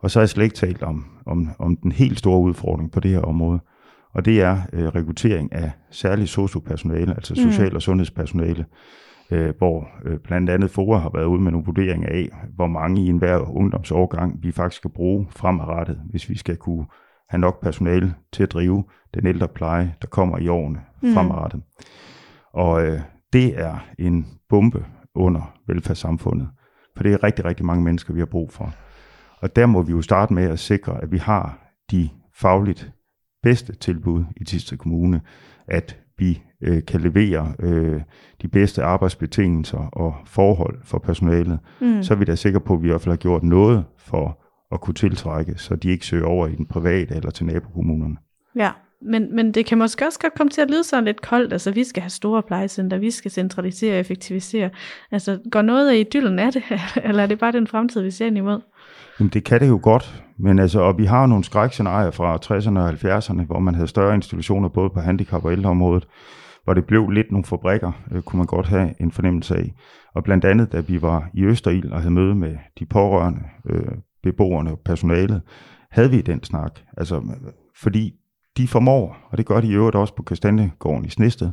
Og 0.00 0.10
så 0.10 0.18
har 0.18 0.22
jeg 0.22 0.28
slet 0.28 0.44
ikke 0.44 0.56
talt 0.56 0.82
om, 0.82 1.04
om, 1.26 1.48
om 1.58 1.76
den 1.76 1.92
helt 1.92 2.18
store 2.18 2.40
udfordring 2.40 2.92
på 2.92 3.00
det 3.00 3.10
her 3.10 3.20
område, 3.20 3.60
og 4.14 4.24
det 4.24 4.40
er 4.40 4.60
øh, 4.72 4.86
rekruttering 4.86 5.52
af 5.52 5.70
særligt 5.90 6.28
sociopersonale, 6.28 7.14
altså 7.14 7.34
mm. 7.36 7.52
social- 7.52 7.74
og 7.74 7.82
sundhedspersonale, 7.82 8.64
øh, 9.30 9.54
hvor 9.58 9.88
øh, 10.04 10.18
blandt 10.18 10.50
andet 10.50 10.70
FOA 10.70 10.98
har 10.98 11.10
været 11.14 11.24
ude 11.24 11.40
med 11.40 11.52
nogle 11.52 11.66
vurderinger 11.66 12.08
af, 12.08 12.28
hvor 12.54 12.66
mange 12.66 13.02
i 13.04 13.08
enhver 13.08 13.56
ungdomsårgang 13.56 14.42
vi 14.42 14.52
faktisk 14.52 14.76
skal 14.76 14.90
bruge 14.90 15.26
fremadrettet, 15.30 16.00
hvis 16.10 16.30
vi 16.30 16.38
skal 16.38 16.56
kunne 16.56 16.86
have 17.28 17.40
nok 17.40 17.62
personale 17.62 18.14
til 18.32 18.42
at 18.42 18.52
drive 18.52 18.84
den 19.14 19.26
ældre 19.26 19.48
pleje, 19.48 19.94
der 20.02 20.08
kommer 20.08 20.38
i 20.38 20.48
årene 20.48 20.80
mm. 21.02 21.14
fremadrettet. 21.14 21.62
Og 22.52 22.86
øh, 22.86 23.00
det 23.32 23.60
er 23.60 23.76
en 23.98 24.26
bombe 24.48 24.84
under 25.14 25.54
velfærdssamfundet. 25.66 26.48
For 26.98 27.02
det 27.02 27.12
er 27.12 27.24
rigtig, 27.24 27.44
rigtig 27.44 27.66
mange 27.66 27.84
mennesker, 27.84 28.14
vi 28.14 28.20
har 28.20 28.26
brug 28.26 28.52
for. 28.52 28.74
Og 29.40 29.56
der 29.56 29.66
må 29.66 29.82
vi 29.82 29.92
jo 29.92 30.02
starte 30.02 30.34
med 30.34 30.42
at 30.42 30.58
sikre, 30.58 31.02
at 31.02 31.12
vi 31.12 31.18
har 31.18 31.58
de 31.90 32.08
fagligt 32.34 32.92
bedste 33.42 33.76
tilbud 33.76 34.24
i 34.36 34.44
Tisted 34.44 34.78
Kommune, 34.78 35.20
at 35.68 35.98
vi 36.18 36.42
øh, 36.60 36.84
kan 36.84 37.00
levere 37.00 37.54
øh, 37.58 38.00
de 38.42 38.48
bedste 38.48 38.84
arbejdsbetingelser 38.84 39.78
og 39.78 40.14
forhold 40.24 40.78
for 40.84 40.98
personalet, 40.98 41.58
mm. 41.80 42.02
så 42.02 42.14
er 42.14 42.18
vi 42.18 42.24
da 42.24 42.34
sikre 42.34 42.60
på, 42.60 42.74
at 42.74 42.82
vi 42.82 42.88
i 42.88 42.90
hvert 42.90 43.00
fald 43.00 43.12
har 43.12 43.16
gjort 43.16 43.42
noget 43.42 43.84
for 43.98 44.44
at 44.72 44.80
kunne 44.80 44.94
tiltrække, 44.94 45.54
så 45.58 45.76
de 45.76 45.90
ikke 45.90 46.06
søger 46.06 46.26
over 46.26 46.46
i 46.46 46.54
den 46.54 46.66
private 46.66 47.14
eller 47.14 47.30
til 47.30 47.46
nabokommunerne. 47.46 48.16
Ja. 48.56 48.70
Men, 49.02 49.36
men 49.36 49.54
det 49.54 49.66
kan 49.66 49.78
måske 49.78 50.06
også 50.06 50.18
godt 50.18 50.34
komme 50.34 50.50
til 50.50 50.60
at 50.60 50.70
lyde 50.70 50.84
sådan 50.84 51.04
lidt 51.04 51.22
koldt. 51.22 51.52
Altså, 51.52 51.70
vi 51.70 51.84
skal 51.84 52.02
have 52.02 52.10
store 52.10 52.42
plejecenter, 52.42 52.98
vi 52.98 53.10
skal 53.10 53.30
centralisere 53.30 53.94
og 53.94 54.00
effektivisere. 54.00 54.70
Altså, 55.10 55.38
går 55.50 55.62
noget 55.62 55.90
af 55.90 55.96
idyllen 55.96 56.38
af 56.38 56.52
det, 56.52 56.62
eller 57.04 57.22
er 57.22 57.26
det 57.26 57.38
bare 57.38 57.52
den 57.52 57.66
fremtid, 57.66 58.02
vi 58.02 58.10
ser 58.10 58.26
ind 58.26 58.36
imod? 58.36 58.60
Jamen, 59.20 59.30
det 59.30 59.44
kan 59.44 59.60
det 59.60 59.68
jo 59.68 59.80
godt, 59.82 60.24
men 60.38 60.58
altså, 60.58 60.80
og 60.80 60.98
vi 60.98 61.04
har 61.04 61.26
nogle 61.26 61.44
skrækscenarier 61.44 62.10
fra 62.10 62.36
60'erne 62.36 62.78
og 62.78 62.90
70'erne, 62.90 63.46
hvor 63.46 63.58
man 63.58 63.74
havde 63.74 63.88
større 63.88 64.14
institutioner 64.14 64.68
både 64.68 64.90
på 64.90 65.00
handicap- 65.00 65.44
og 65.44 65.52
ældreområdet, 65.52 66.06
hvor 66.64 66.74
det 66.74 66.84
blev 66.84 67.10
lidt 67.10 67.32
nogle 67.32 67.44
fabrikker, 67.44 67.92
øh, 68.12 68.22
kunne 68.22 68.38
man 68.38 68.46
godt 68.46 68.66
have 68.66 68.94
en 69.00 69.12
fornemmelse 69.12 69.56
af. 69.56 69.74
Og 70.14 70.24
blandt 70.24 70.44
andet, 70.44 70.72
da 70.72 70.80
vi 70.80 71.02
var 71.02 71.30
i 71.34 71.44
Østerild 71.44 71.92
og 71.92 72.00
havde 72.00 72.14
møde 72.14 72.34
med 72.34 72.56
de 72.78 72.86
pårørende, 72.86 73.40
øh, 73.70 73.92
beboerne 74.22 74.70
og 74.70 74.80
personalet, 74.84 75.42
havde 75.90 76.10
vi 76.10 76.20
den 76.20 76.44
snak. 76.44 76.80
Altså, 76.96 77.22
fordi 77.82 78.14
de 78.58 78.68
formår, 78.68 79.16
og 79.30 79.38
det 79.38 79.46
gør 79.46 79.60
de 79.60 79.66
i 79.66 79.74
øvrigt 79.74 79.96
også 79.96 80.14
på 80.14 80.22
Kastanjegården 80.22 81.04
i 81.04 81.10
Snested, 81.10 81.50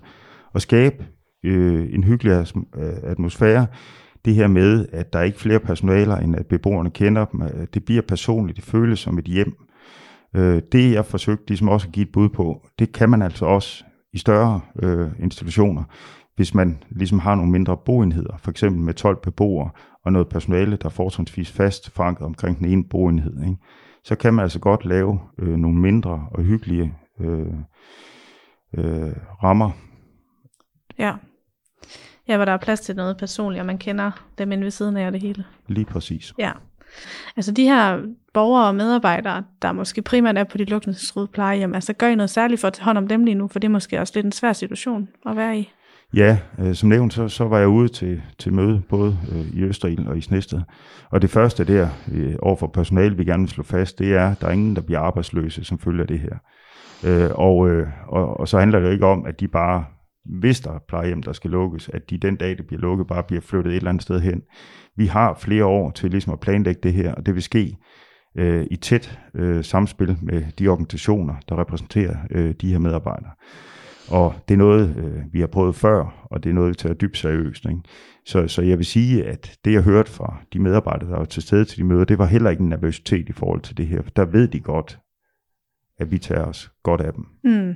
at 0.56 0.62
skabe 0.62 1.06
øh, 1.46 1.94
en 1.94 2.04
hyggelig 2.04 2.32
øh, 2.32 2.94
atmosfære. 3.04 3.68
Det 4.26 4.36
her 4.36 4.48
med, 4.48 4.86
at 4.92 5.14
der 5.14 5.20
er 5.20 5.24
ikke 5.24 5.40
flere 5.40 5.60
personaler, 5.60 6.18
end 6.18 6.36
at 6.36 6.46
beboerne 6.46 6.90
kender 6.90 7.26
dem. 7.26 7.68
Det 7.74 7.86
bliver 7.86 8.02
personligt, 8.02 8.56
det 8.56 8.66
føles 8.66 9.00
som 9.00 9.18
et 9.20 9.26
hjem. 9.26 9.56
Øh, 10.36 10.62
det 10.72 10.92
jeg 10.92 11.06
forsøgte 11.06 11.48
ligesom 11.48 11.70
også 11.70 11.88
at 11.88 11.94
give 11.94 12.06
et 12.06 12.12
bud 12.12 12.30
på, 12.30 12.68
det 12.80 12.92
kan 12.92 13.10
man 13.10 13.22
altså 13.22 13.46
også 13.46 13.84
i 14.14 14.18
større 14.18 14.62
øh, 14.84 15.08
institutioner, 15.20 15.84
hvis 16.36 16.54
man 16.54 16.84
ligesom 16.90 17.20
har 17.20 17.36
nogle 17.36 17.52
mindre 17.52 17.78
boenheder, 17.86 18.38
for 18.38 18.52
eksempel 18.52 18.82
med 18.82 18.94
12 18.94 19.18
beboere 19.24 19.70
og 20.06 20.12
noget 20.12 20.30
personale, 20.30 20.76
der 20.76 20.86
er 20.86 20.90
fortrinsvis 20.90 21.52
fast 21.52 21.90
forankret 21.90 22.26
omkring 22.26 22.60
den 22.60 22.66
ene 22.66 22.84
boenhed, 22.84 23.44
ikke? 23.44 23.58
Så 24.06 24.16
kan 24.16 24.34
man 24.34 24.44
altså 24.44 24.60
godt 24.60 24.86
lave 24.86 25.20
øh, 25.40 25.56
nogle 25.56 25.78
mindre 25.78 26.28
og 26.32 26.44
hyggelige 26.44 26.94
øh, 27.20 27.54
øh, 28.78 29.14
rammer. 29.44 29.72
Ja. 30.98 31.14
Ja, 32.28 32.36
hvor 32.36 32.46
der 32.46 32.52
er 32.52 32.58
plads 32.58 32.80
til 32.80 32.96
noget 32.96 33.18
personligt, 33.18 33.60
og 33.60 33.66
man 33.66 33.78
kender 33.78 34.12
dem 34.38 34.52
inde 34.52 34.64
ved 34.64 34.72
siden 34.72 34.98
af 34.98 35.12
det 35.12 35.22
hele. 35.22 35.46
Lige 35.68 35.86
præcis. 35.86 36.34
Ja. 36.38 36.52
Altså 37.38 37.52
de 37.52 37.64
her 37.64 38.02
borgere 38.34 38.68
og 38.68 38.76
medarbejdere, 38.76 39.44
der 39.62 39.72
måske 39.72 40.02
primært 40.02 40.38
er 40.38 40.44
på 40.44 40.58
de 40.58 40.66
lukningstruede 40.66 41.28
plejehjem, 41.28 41.76
altså 41.76 41.94
gør 41.94 42.08
I 42.08 42.16
noget 42.16 42.30
særligt 42.30 42.62
for 42.62 42.68
at 42.68 42.74
tage 42.74 42.86
hånd 42.86 42.98
om 42.98 43.08
dem 43.08 43.26
lige 43.26 43.36
nu, 43.36 43.48
for 43.48 43.60
det 43.60 43.68
er 43.68 43.72
måske 43.72 44.00
også 44.00 44.14
lidt 44.16 44.26
en 44.26 44.32
svær 44.32 44.54
situation 44.54 45.10
at 45.26 45.36
være 45.36 45.60
i. 45.60 45.72
Ja, 46.14 46.38
øh, 46.60 46.76
som 46.76 46.90
nævnt, 46.90 47.14
så, 47.14 47.28
så 47.28 47.44
var 47.44 47.60
jeg 47.60 47.68
ude 47.68 47.88
til, 47.88 48.22
til 48.40 48.54
møde 48.54 48.82
både 48.90 49.18
øh, 49.32 49.60
i 49.60 49.64
Østerild 49.64 50.08
og 50.08 50.18
i 50.18 50.22
Snested. 50.22 50.62
Og 51.12 51.22
det 51.22 51.30
første 51.30 51.66
der 51.66 51.90
øh, 52.12 52.36
overfor 52.40 52.68
personale, 52.68 53.18
vi 53.18 53.26
gerne 53.26 53.44
vil 53.44 53.50
slå 53.50 53.64
fast, 53.64 54.00
det 54.00 54.14
er, 54.14 54.30
at 54.30 54.42
der 54.42 54.48
er 54.48 54.52
ingen, 54.52 54.76
der 54.76 54.82
bliver 54.82 55.00
arbejdsløse 55.00 55.64
som 55.64 55.80
følge 55.80 56.02
af 56.02 56.08
det 56.08 56.20
her. 56.20 56.38
Øh, 57.06 57.32
og, 57.34 57.70
øh, 57.70 57.88
og, 58.08 58.40
og 58.40 58.48
så 58.48 58.60
handler 58.60 58.80
det 58.80 58.88
jo 58.88 58.92
ikke 58.92 59.06
om, 59.06 59.26
at 59.26 59.40
de 59.40 59.48
bare, 59.48 59.86
hvis 60.40 60.60
der 60.60 60.72
er 60.72 60.80
plejehjem, 60.88 61.24
der 61.24 61.34
skal 61.34 61.52
lukkes, 61.52 61.90
at 61.94 62.10
de 62.10 62.18
den 62.18 62.36
dag, 62.36 62.58
det 62.58 62.68
bliver 62.68 62.82
lukket, 62.82 63.08
bare 63.08 63.24
bliver 63.24 63.42
flyttet 63.42 63.72
et 63.72 63.78
eller 63.78 63.90
andet 63.90 64.04
sted 64.04 64.20
hen. 64.22 64.42
Vi 64.98 65.06
har 65.06 65.34
flere 65.34 65.66
år 65.66 65.92
til 65.92 66.12
ligesom 66.12 66.34
at 66.34 66.40
planlægge 66.40 66.82
det 66.84 66.94
her, 66.94 67.14
og 67.14 67.26
det 67.26 67.34
vil 67.36 67.44
ske 67.44 67.78
øh, 68.38 68.66
i 68.72 68.76
tæt 68.76 69.20
øh, 69.36 69.64
samspil 69.64 70.18
med 70.22 70.44
de 70.60 70.68
organisationer, 70.68 71.36
der 71.50 71.60
repræsenterer 71.60 72.16
øh, 72.32 72.54
de 72.62 72.72
her 72.72 72.80
medarbejdere. 72.80 73.32
Og 74.12 74.36
det 74.48 74.54
er 74.54 74.58
noget, 74.58 74.96
øh, 74.98 75.34
vi 75.34 75.40
har 75.40 75.48
prøvet 75.48 75.76
før, 75.76 76.28
og 76.32 76.44
det 76.44 76.50
er 76.50 76.54
noget, 76.54 76.70
vi 76.70 76.76
tager 76.76 76.94
dybt 76.94 77.18
seriøst. 77.18 77.66
Ikke? 77.66 77.80
Så, 78.26 78.48
så 78.48 78.62
jeg 78.62 78.78
vil 78.78 78.86
sige, 78.86 79.26
at 79.26 79.58
det 79.66 79.74
jeg 79.74 79.82
hørte 79.82 80.12
fra 80.12 80.38
de 80.54 80.60
medarbejdere, 80.60 81.10
der 81.10 81.18
var 81.18 81.26
til 81.26 81.44
stede 81.44 81.66
til 81.66 81.78
de 81.78 81.84
møder, 81.84 82.06
det 82.06 82.18
var 82.18 82.26
heller 82.26 82.50
ikke 82.50 82.62
en 82.62 82.70
nervøsitet 82.70 83.30
i 83.30 83.32
forhold 83.32 83.62
til 83.62 83.78
det 83.78 83.88
her. 83.88 84.02
For 84.02 84.10
der 84.10 84.26
ved 84.26 84.48
de 84.48 84.60
godt, 84.60 85.00
at 86.00 86.12
vi 86.12 86.18
tager 86.18 86.46
os 86.46 86.72
godt 86.84 87.02
af 87.02 87.14
dem. 87.14 87.26
Mm. 87.44 87.76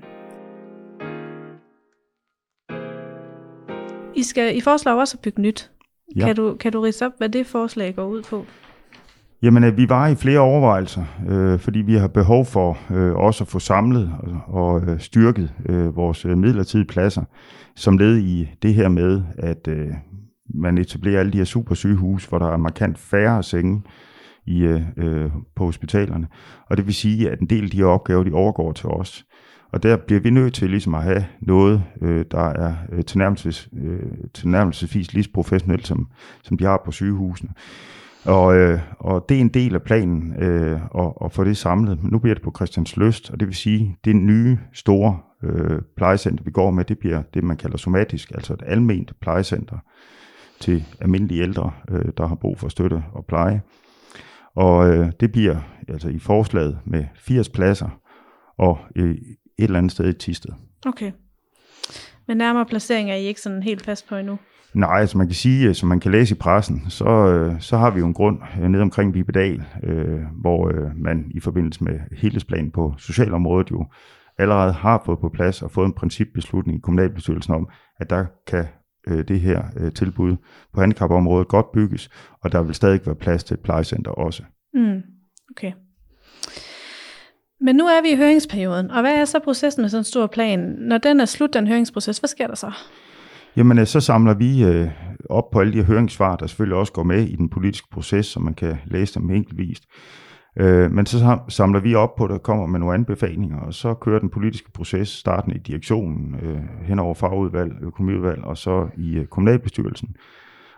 I, 4.16 4.24
skal, 4.24 4.58
I 4.58 4.62
foreslår 4.62 4.94
også 4.94 5.18
at 5.18 5.22
bygge 5.22 5.42
nyt. 5.42 5.72
Ja. 6.16 6.26
Kan, 6.26 6.36
du, 6.36 6.56
kan 6.60 6.72
du 6.72 6.82
rise 6.82 7.06
op, 7.06 7.12
hvad 7.18 7.30
det 7.30 7.48
forslag 7.48 7.96
går 7.96 8.06
ud 8.06 8.24
på? 8.24 8.46
Jamen, 9.42 9.64
øh, 9.64 9.78
vi 9.78 9.90
var 9.90 10.08
i 10.08 10.16
flere 10.16 10.40
overvejelser, 10.40 11.04
øh, 11.28 11.60
fordi 11.60 11.80
vi 11.80 11.94
har 11.94 12.08
behov 12.08 12.46
for 12.46 12.78
øh, 12.92 13.16
også 13.16 13.44
at 13.44 13.48
få 13.48 13.60
samlet 13.60 14.12
og, 14.20 14.42
og 14.48 14.82
øh, 14.82 15.00
styrket 15.00 15.54
øh, 15.66 15.96
vores 15.96 16.26
øh, 16.26 16.38
midlertidige 16.38 16.88
pladser, 16.88 17.24
som 17.76 17.98
led 17.98 18.18
i 18.18 18.50
det 18.62 18.74
her 18.74 18.90
med, 18.90 19.24
at 19.38 19.68
øh, 19.68 19.88
man 20.56 20.78
etablerer 20.78 21.20
alle 21.20 21.32
de 21.32 21.38
her 21.38 21.46
supersygehus, 21.46 22.26
hvor 22.26 22.40
der 22.40 22.48
er 22.48 22.58
markant 22.58 22.98
færre 22.98 23.44
senge 23.44 23.82
i, 24.46 24.62
øh, 24.62 24.82
øh, 24.98 25.30
på 25.56 25.66
hospitalerne. 25.66 26.28
Og 26.70 26.78
det 26.78 26.86
vil 26.86 26.94
sige, 26.94 27.30
at 27.30 27.40
en 27.40 27.48
del 27.48 27.64
af 27.64 27.70
de 27.70 27.78
her 27.78 27.86
opgaver, 27.86 28.24
de 28.24 28.34
overgår 28.34 28.72
til 28.72 28.90
os. 28.90 29.26
Og 29.72 29.84
der 29.84 29.98
bliver 29.98 30.22
vi 30.22 30.30
nødt 30.30 30.54
til 30.54 30.70
ligesom 30.70 30.96
at 30.96 31.04
have 31.04 31.26
noget, 31.42 31.84
øh, 32.02 32.26
der 32.32 32.50
er 32.50 32.76
øh, 32.92 33.04
tilnærmelses, 33.04 33.70
øh, 33.84 34.12
tilnærmelsesvis 34.34 35.14
lige 35.14 35.24
så 35.24 35.30
professionelt, 35.34 35.88
som, 35.88 36.08
som 36.44 36.58
de 36.58 36.66
har 36.66 36.82
på 36.86 36.92
sygehusene. 36.92 37.50
Og, 38.26 38.56
øh, 38.56 38.80
og 39.00 39.26
det 39.30 39.38
er 39.38 39.42
en 39.42 39.50
del 39.50 39.76
af 39.76 39.82
planen 39.82 40.44
øh, 40.44 40.82
at, 40.98 41.14
at 41.26 41.32
få 41.32 41.44
det 41.44 41.58
samlet. 41.58 42.04
Nu 42.04 42.20
bliver 42.20 42.36
det 42.36 42.44
på 42.44 42.54
Christians 42.56 42.98
Lyst, 42.98 43.30
og 43.32 43.40
det 43.40 43.48
vil 43.48 43.56
sige, 43.56 43.98
det 44.06 44.16
nye 44.16 44.58
store 44.74 45.20
øh, 45.44 45.82
plejecenter, 45.98 46.44
vi 46.44 46.52
går 46.52 46.72
med, 46.72 46.86
det 46.86 47.00
bliver 47.00 47.22
det, 47.34 47.44
man 47.44 47.58
kalder 47.58 47.78
somatisk, 47.78 48.32
altså 48.32 48.54
et 48.54 48.64
alment 48.66 49.20
plejecenter 49.22 49.78
til 50.60 50.86
almindelige 51.02 51.42
ældre, 51.42 51.72
øh, 51.90 52.06
der 52.18 52.28
har 52.28 52.36
brug 52.36 52.60
for 52.60 52.70
støtte 52.70 53.04
og 53.14 53.26
pleje. 53.26 53.62
Og 54.56 54.90
øh, 54.90 55.12
det 55.20 55.32
bliver 55.32 55.58
altså 55.88 56.10
i 56.10 56.20
forslaget 56.20 56.80
med 56.86 57.06
80 57.16 57.50
pladser 57.50 58.00
og 58.58 58.78
øh, 58.96 59.10
et 59.10 59.38
eller 59.58 59.78
andet 59.78 59.92
sted 59.92 60.10
i 60.10 60.14
Tisted. 60.14 60.52
Okay. 60.86 61.12
Men 62.28 62.38
nærmere 62.38 62.66
placering 62.66 63.12
er 63.12 63.16
I 63.16 63.26
ikke 63.26 63.42
sådan 63.42 63.64
helt 63.64 63.82
fast 63.82 64.08
på 64.08 64.16
endnu? 64.16 64.38
Nej, 64.74 65.00
altså 65.00 65.18
man 65.18 65.28
kan 65.28 65.36
sige, 65.36 65.68
øh, 65.68 65.76
som 65.76 65.90
man 65.90 66.00
kan 66.00 66.12
læse 66.12 66.36
i 66.36 66.38
pressen, 66.38 66.84
så, 66.90 67.06
øh, 67.06 67.62
så 67.62 67.78
har 67.78 67.92
vi 67.92 68.00
jo 68.00 68.08
en 68.08 68.14
grund 68.14 68.40
øh, 68.54 68.60
nede 68.60 68.72
ned 68.72 68.82
omkring 68.82 69.14
Vibedal, 69.14 69.64
øh, 69.84 70.20
hvor 70.42 70.68
øh, 70.68 70.92
man 70.96 71.32
i 71.36 71.40
forbindelse 71.40 71.84
med 71.84 72.00
helhedsplanen 72.12 72.72
på 72.72 72.94
socialområdet 72.98 73.72
jo 73.72 73.86
allerede 74.38 74.74
har 74.74 75.02
fået 75.06 75.20
på 75.20 75.30
plads 75.30 75.62
og 75.62 75.72
fået 75.72 75.86
en 75.86 75.94
principbeslutning 75.94 76.78
i 76.78 76.82
kommunalbestyrelsen 76.82 77.54
om, 77.54 77.70
at 78.00 78.10
der 78.10 78.26
kan 78.48 78.66
øh, 79.08 79.28
det 79.28 79.40
her 79.40 79.64
øh, 79.78 79.92
tilbud 79.92 80.36
på 80.74 80.80
handicapområdet 80.80 81.48
godt 81.48 81.72
bygges, 81.72 82.10
og 82.44 82.52
der 82.52 82.64
vil 82.64 82.76
stadig 82.76 83.02
være 83.06 83.16
plads 83.16 83.44
til 83.44 83.54
et 83.54 83.60
plejecenter 83.60 84.12
også. 84.12 84.44
Mm, 84.74 85.02
okay. 85.52 85.72
Men 87.62 87.76
nu 87.76 87.86
er 87.86 88.02
vi 88.02 88.10
i 88.10 88.16
høringsperioden, 88.16 88.92
og 88.92 89.02
hvad 89.02 89.16
er 89.16 89.26
så 89.26 89.40
processen 89.40 89.82
med 89.82 89.90
sådan 89.90 90.02
en 90.02 90.04
stor 90.04 90.28
plan? 90.28 90.60
Når 90.60 90.98
den 90.98 91.20
er 91.20 91.26
slut, 91.26 91.54
den 91.54 91.68
høringsproces, 91.68 92.18
hvad 92.18 92.28
sker 92.28 92.48
der 92.48 92.56
så? 92.56 92.72
Jamen, 93.58 93.80
øh, 93.80 93.86
så 93.86 94.00
samler 94.00 94.34
vi 94.34 94.64
øh, 94.64 94.88
op 95.30 95.52
på 95.52 95.60
alle 95.60 95.74
de 95.74 95.84
høringssvar, 95.84 96.36
der 96.36 96.48
selvfølgelig 96.48 96.78
også 96.78 96.94
går 96.94 97.04
med 97.04 97.28
i 97.28 97.36
den 97.36 97.50
politiske 97.50 97.88
proces, 97.92 98.26
så 98.26 98.40
man 98.40 98.54
kan 98.54 98.78
læse 98.86 99.20
dem 99.20 99.30
enkeltvist. 99.30 99.84
Øh, 100.60 100.92
men 100.92 101.06
så 101.06 101.40
samler 101.48 101.80
vi 101.80 101.96
op 101.96 102.16
på, 102.16 102.28
der 102.28 102.38
kommer 102.38 102.66
med 102.66 102.80
nogle 102.80 102.94
anbefalinger, 102.94 103.60
og 103.60 103.74
så 103.74 103.94
kører 103.94 104.20
den 104.20 104.30
politiske 104.30 104.72
proces 104.72 105.08
starten 105.10 105.56
i 105.56 105.58
direktionen, 105.58 106.36
øh, 106.42 106.60
hen 106.84 107.00
over 107.00 107.14
fagudvalg, 107.14 107.72
økonomiudvalg, 107.82 108.44
og 108.44 108.58
så 108.58 108.88
i 108.98 109.16
øh, 109.16 109.26
kommunalbestyrelsen. 109.26 110.16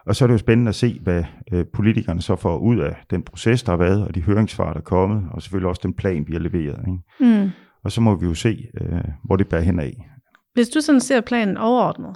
Og 0.05 0.15
så 0.15 0.25
er 0.25 0.27
det 0.27 0.33
jo 0.33 0.37
spændende 0.37 0.69
at 0.69 0.75
se, 0.75 0.99
hvad 1.03 1.23
øh, 1.53 1.65
politikerne 1.73 2.21
så 2.21 2.35
får 2.35 2.57
ud 2.57 2.79
af 2.79 2.95
den 3.09 3.23
proces, 3.23 3.63
der 3.63 3.71
har 3.71 3.77
været, 3.77 4.07
og 4.07 4.15
de 4.15 4.21
høringssvar, 4.21 4.73
der 4.73 4.79
er 4.79 4.83
kommet, 4.83 5.23
og 5.31 5.41
selvfølgelig 5.41 5.69
også 5.69 5.81
den 5.83 5.93
plan, 5.93 6.27
vi 6.27 6.33
har 6.33 6.39
leveret. 6.39 6.79
Ikke? 6.87 7.41
Mm. 7.41 7.49
Og 7.83 7.91
så 7.91 8.01
må 8.01 8.15
vi 8.15 8.25
jo 8.25 8.33
se, 8.33 8.67
øh, 8.81 9.01
hvor 9.23 9.35
det 9.35 9.47
bærer 9.47 9.61
hen 9.61 9.79
af. 9.79 10.07
Hvis 10.53 10.69
du 10.69 10.81
sådan 10.81 11.01
ser 11.01 11.21
planen 11.21 11.57
overordnet, 11.57 12.15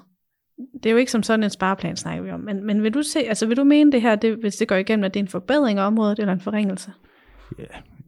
det 0.83 0.85
er 0.85 0.91
jo 0.91 0.97
ikke 0.97 1.11
som 1.11 1.23
sådan 1.23 1.43
en 1.43 1.49
spareplan, 1.49 1.95
snakker 1.95 2.23
vi 2.23 2.31
om, 2.31 2.39
men, 2.39 2.65
men 2.65 2.83
vil 2.83 2.93
du 2.93 3.03
se, 3.03 3.19
altså 3.19 3.47
vil 3.47 3.57
du 3.57 3.63
mene 3.63 3.91
det 3.91 4.01
her, 4.01 4.15
det, 4.15 4.37
hvis 4.37 4.55
det 4.55 4.67
går 4.67 4.75
igennem, 4.75 5.03
at 5.03 5.13
det 5.13 5.19
er 5.19 5.23
en 5.23 5.29
forbedring 5.29 5.79
af 5.79 5.87
området 5.87 6.19
eller 6.19 6.33
en 6.33 6.39
forringelse? 6.39 6.91
Ja, 7.59 7.63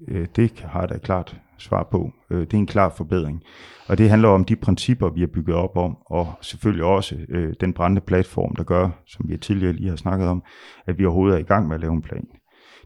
øh, 0.07 0.27
det 0.35 0.65
har 0.67 0.79
jeg 0.79 0.89
da 0.89 0.97
klart 0.97 1.35
svar 1.57 1.87
på. 1.91 2.11
Øh, 2.29 2.39
det 2.39 2.53
er 2.53 2.57
en 2.57 2.65
klar 2.65 2.89
forbedring. 2.97 3.43
Og 3.87 3.97
det 3.97 4.09
handler 4.09 4.29
om 4.29 4.45
de 4.45 4.55
principper, 4.55 5.09
vi 5.09 5.19
har 5.19 5.27
bygget 5.27 5.55
op 5.55 5.77
om, 5.77 5.97
og 6.05 6.33
selvfølgelig 6.41 6.85
også 6.85 7.15
øh, 7.29 7.53
den 7.61 7.73
brændende 7.73 8.01
platform, 8.01 8.55
der 8.55 8.63
gør, 8.63 8.89
som 9.07 9.29
vi 9.29 9.37
tidligere 9.37 9.73
lige 9.73 9.89
har 9.89 9.95
snakket 9.95 10.27
om, 10.27 10.43
at 10.87 10.97
vi 10.97 11.05
overhovedet 11.05 11.35
er 11.35 11.39
i 11.39 11.43
gang 11.43 11.67
med 11.67 11.75
at 11.75 11.81
lave 11.81 11.93
en 11.93 12.01
plan. 12.01 12.27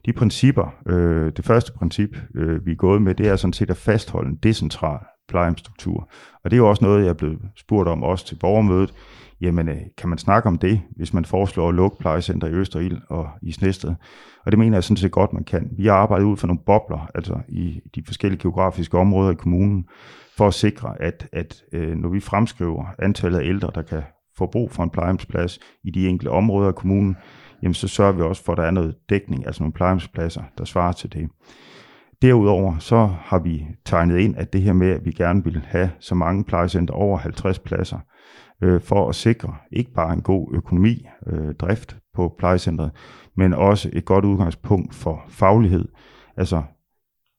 De 0.05 0.13
principper, 0.13 0.75
øh, 0.88 1.31
det 1.38 1.45
første 1.45 1.71
princip, 1.73 2.17
vi 2.65 2.71
er 2.71 2.75
gået 2.75 3.01
med, 3.01 3.15
det 3.15 3.27
er 3.27 3.35
sådan 3.35 3.53
set 3.53 3.69
at 3.69 3.77
fastholde 3.77 4.29
en 4.29 4.39
decentral 4.43 5.00
plejehjemstruktur. 5.27 6.09
Og 6.43 6.51
det 6.51 6.57
er 6.57 6.57
jo 6.57 6.69
også 6.69 6.85
noget, 6.85 7.03
jeg 7.03 7.09
er 7.09 7.13
blevet 7.13 7.39
spurgt 7.57 7.89
om 7.89 8.03
også 8.03 8.25
til 8.25 8.35
borgermødet 8.35 8.93
jamen 9.41 9.69
øh, 9.69 9.77
kan 9.98 10.10
man 10.10 10.17
snakke 10.17 10.48
om 10.48 10.57
det, 10.57 10.81
hvis 10.95 11.13
man 11.13 11.25
foreslår 11.25 11.69
at 11.69 11.75
lukke 11.75 11.98
plejecenter 11.98 12.48
i 12.48 12.51
Østerild 12.51 12.98
og 13.10 13.29
i 13.41 13.51
Snested? 13.51 13.95
Og 14.45 14.51
det 14.51 14.60
mener 14.60 14.77
jeg 14.77 14.83
sådan 14.83 14.98
set 14.98 15.12
godt, 15.12 15.33
man 15.33 15.43
kan. 15.43 15.69
Vi 15.77 15.86
har 15.86 15.93
arbejdet 15.93 16.25
ud 16.25 16.38
for 16.38 16.48
nogle 16.48 16.62
bobler, 16.65 17.10
altså 17.15 17.39
i 17.48 17.81
de 17.95 18.03
forskellige 18.05 18.41
geografiske 18.41 18.98
områder 18.98 19.31
i 19.31 19.36
kommunen, 19.36 19.86
for 20.38 20.48
at 20.48 20.53
sikre, 20.53 21.01
at, 21.01 21.27
at 21.33 21.63
øh, 21.74 21.95
når 21.95 22.10
vi 22.10 22.19
fremskriver 22.19 22.86
antallet 23.00 23.39
af 23.39 23.43
ældre, 23.45 23.71
der 23.75 23.81
kan 23.81 24.01
få 24.38 24.45
brug 24.45 24.71
for 24.71 24.83
en 24.83 24.89
plejehjemsplads 24.89 25.60
i 25.83 25.91
de 25.91 26.07
enkelte 26.07 26.29
områder 26.29 26.67
af 26.67 26.75
kommunen, 26.75 27.15
jamen 27.63 27.74
så 27.74 27.88
sørger 27.88 28.12
vi 28.12 28.21
også 28.21 28.43
for, 28.43 28.51
at 28.51 28.57
der 28.57 28.63
er 28.63 28.71
noget 28.71 28.95
dækning, 29.10 29.45
altså 29.45 29.63
nogle 29.63 29.74
plejehjemspladser, 29.74 30.43
der 30.57 30.65
svarer 30.65 30.91
til 30.91 31.13
det. 31.13 31.29
Derudover 32.21 32.77
så 32.79 33.05
har 33.05 33.39
vi 33.39 33.67
tegnet 33.85 34.19
ind, 34.19 34.37
at 34.37 34.53
det 34.53 34.61
her 34.61 34.73
med, 34.73 34.89
at 34.89 35.05
vi 35.05 35.11
gerne 35.11 35.43
vil 35.43 35.61
have 35.67 35.91
så 35.99 36.15
mange 36.15 36.43
plejecenter 36.43 36.93
over 36.93 37.17
50 37.17 37.59
pladser, 37.59 37.99
øh, 38.63 38.81
for 38.81 39.09
at 39.09 39.15
sikre 39.15 39.55
ikke 39.71 39.93
bare 39.93 40.13
en 40.13 40.21
god 40.21 40.53
økonomi, 40.53 41.05
øh, 41.27 41.55
drift 41.55 41.97
på 42.13 42.35
plejecentret, 42.37 42.91
men 43.37 43.53
også 43.53 43.89
et 43.93 44.05
godt 44.05 44.25
udgangspunkt 44.25 44.95
for 44.95 45.25
faglighed. 45.27 45.87
Altså 46.37 46.63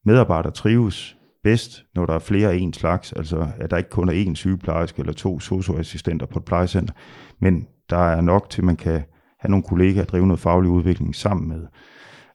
medarbejdere 0.04 0.52
trives 0.52 1.16
bedst, 1.44 1.84
når 1.94 2.06
der 2.06 2.14
er 2.14 2.18
flere 2.18 2.52
af 2.52 2.56
en 2.56 2.72
slags, 2.72 3.12
altså 3.12 3.48
at 3.58 3.70
der 3.70 3.76
ikke 3.76 3.90
kun 3.90 4.08
er 4.08 4.24
én 4.24 4.34
sygeplejerske 4.34 5.00
eller 5.00 5.12
to 5.12 5.40
socioassistenter 5.40 6.26
på 6.26 6.38
et 6.38 6.44
plejecenter, 6.44 6.94
men 7.40 7.66
der 7.90 8.08
er 8.08 8.20
nok 8.20 8.50
til, 8.50 8.60
at 8.60 8.64
man 8.64 8.76
kan 8.76 9.02
have 9.40 9.50
nogle 9.50 9.62
kollegaer 9.62 10.04
drive 10.04 10.26
noget 10.26 10.40
faglig 10.40 10.70
udvikling 10.70 11.14
sammen 11.14 11.48
med. 11.48 11.66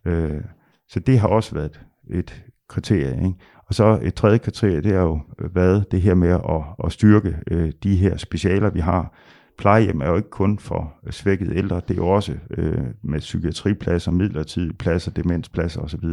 Øh, 0.05 0.41
så 0.89 0.99
det 0.99 1.19
har 1.19 1.27
også 1.27 1.55
været 1.55 1.81
et 2.09 2.43
kriterie. 2.69 3.25
Ikke? 3.25 3.35
Og 3.67 3.73
så 3.73 3.99
et 4.01 4.13
tredje 4.13 4.37
kriterie, 4.37 4.81
det 4.81 4.93
har 4.93 5.01
jo 5.01 5.19
været 5.53 5.91
det 5.91 6.01
her 6.01 6.15
med 6.15 6.29
at, 6.29 6.85
at 6.85 6.91
styrke 6.91 7.35
øh, 7.51 7.71
de 7.83 7.95
her 7.95 8.17
specialer, 8.17 8.69
vi 8.69 8.79
har. 8.79 9.13
Plejehjem 9.57 10.01
er 10.01 10.09
jo 10.09 10.15
ikke 10.15 10.29
kun 10.29 10.59
for 10.59 10.93
svækkede 11.09 11.55
ældre, 11.55 11.81
det 11.87 11.91
er 11.91 11.95
jo 11.95 12.07
også 12.07 12.33
øh, 12.49 12.83
med 13.03 13.19
psykiatripladser, 13.19 14.11
midlertidige 14.11 14.73
pladser, 14.73 15.11
demenspladser 15.11 15.81
osv. 15.81 16.05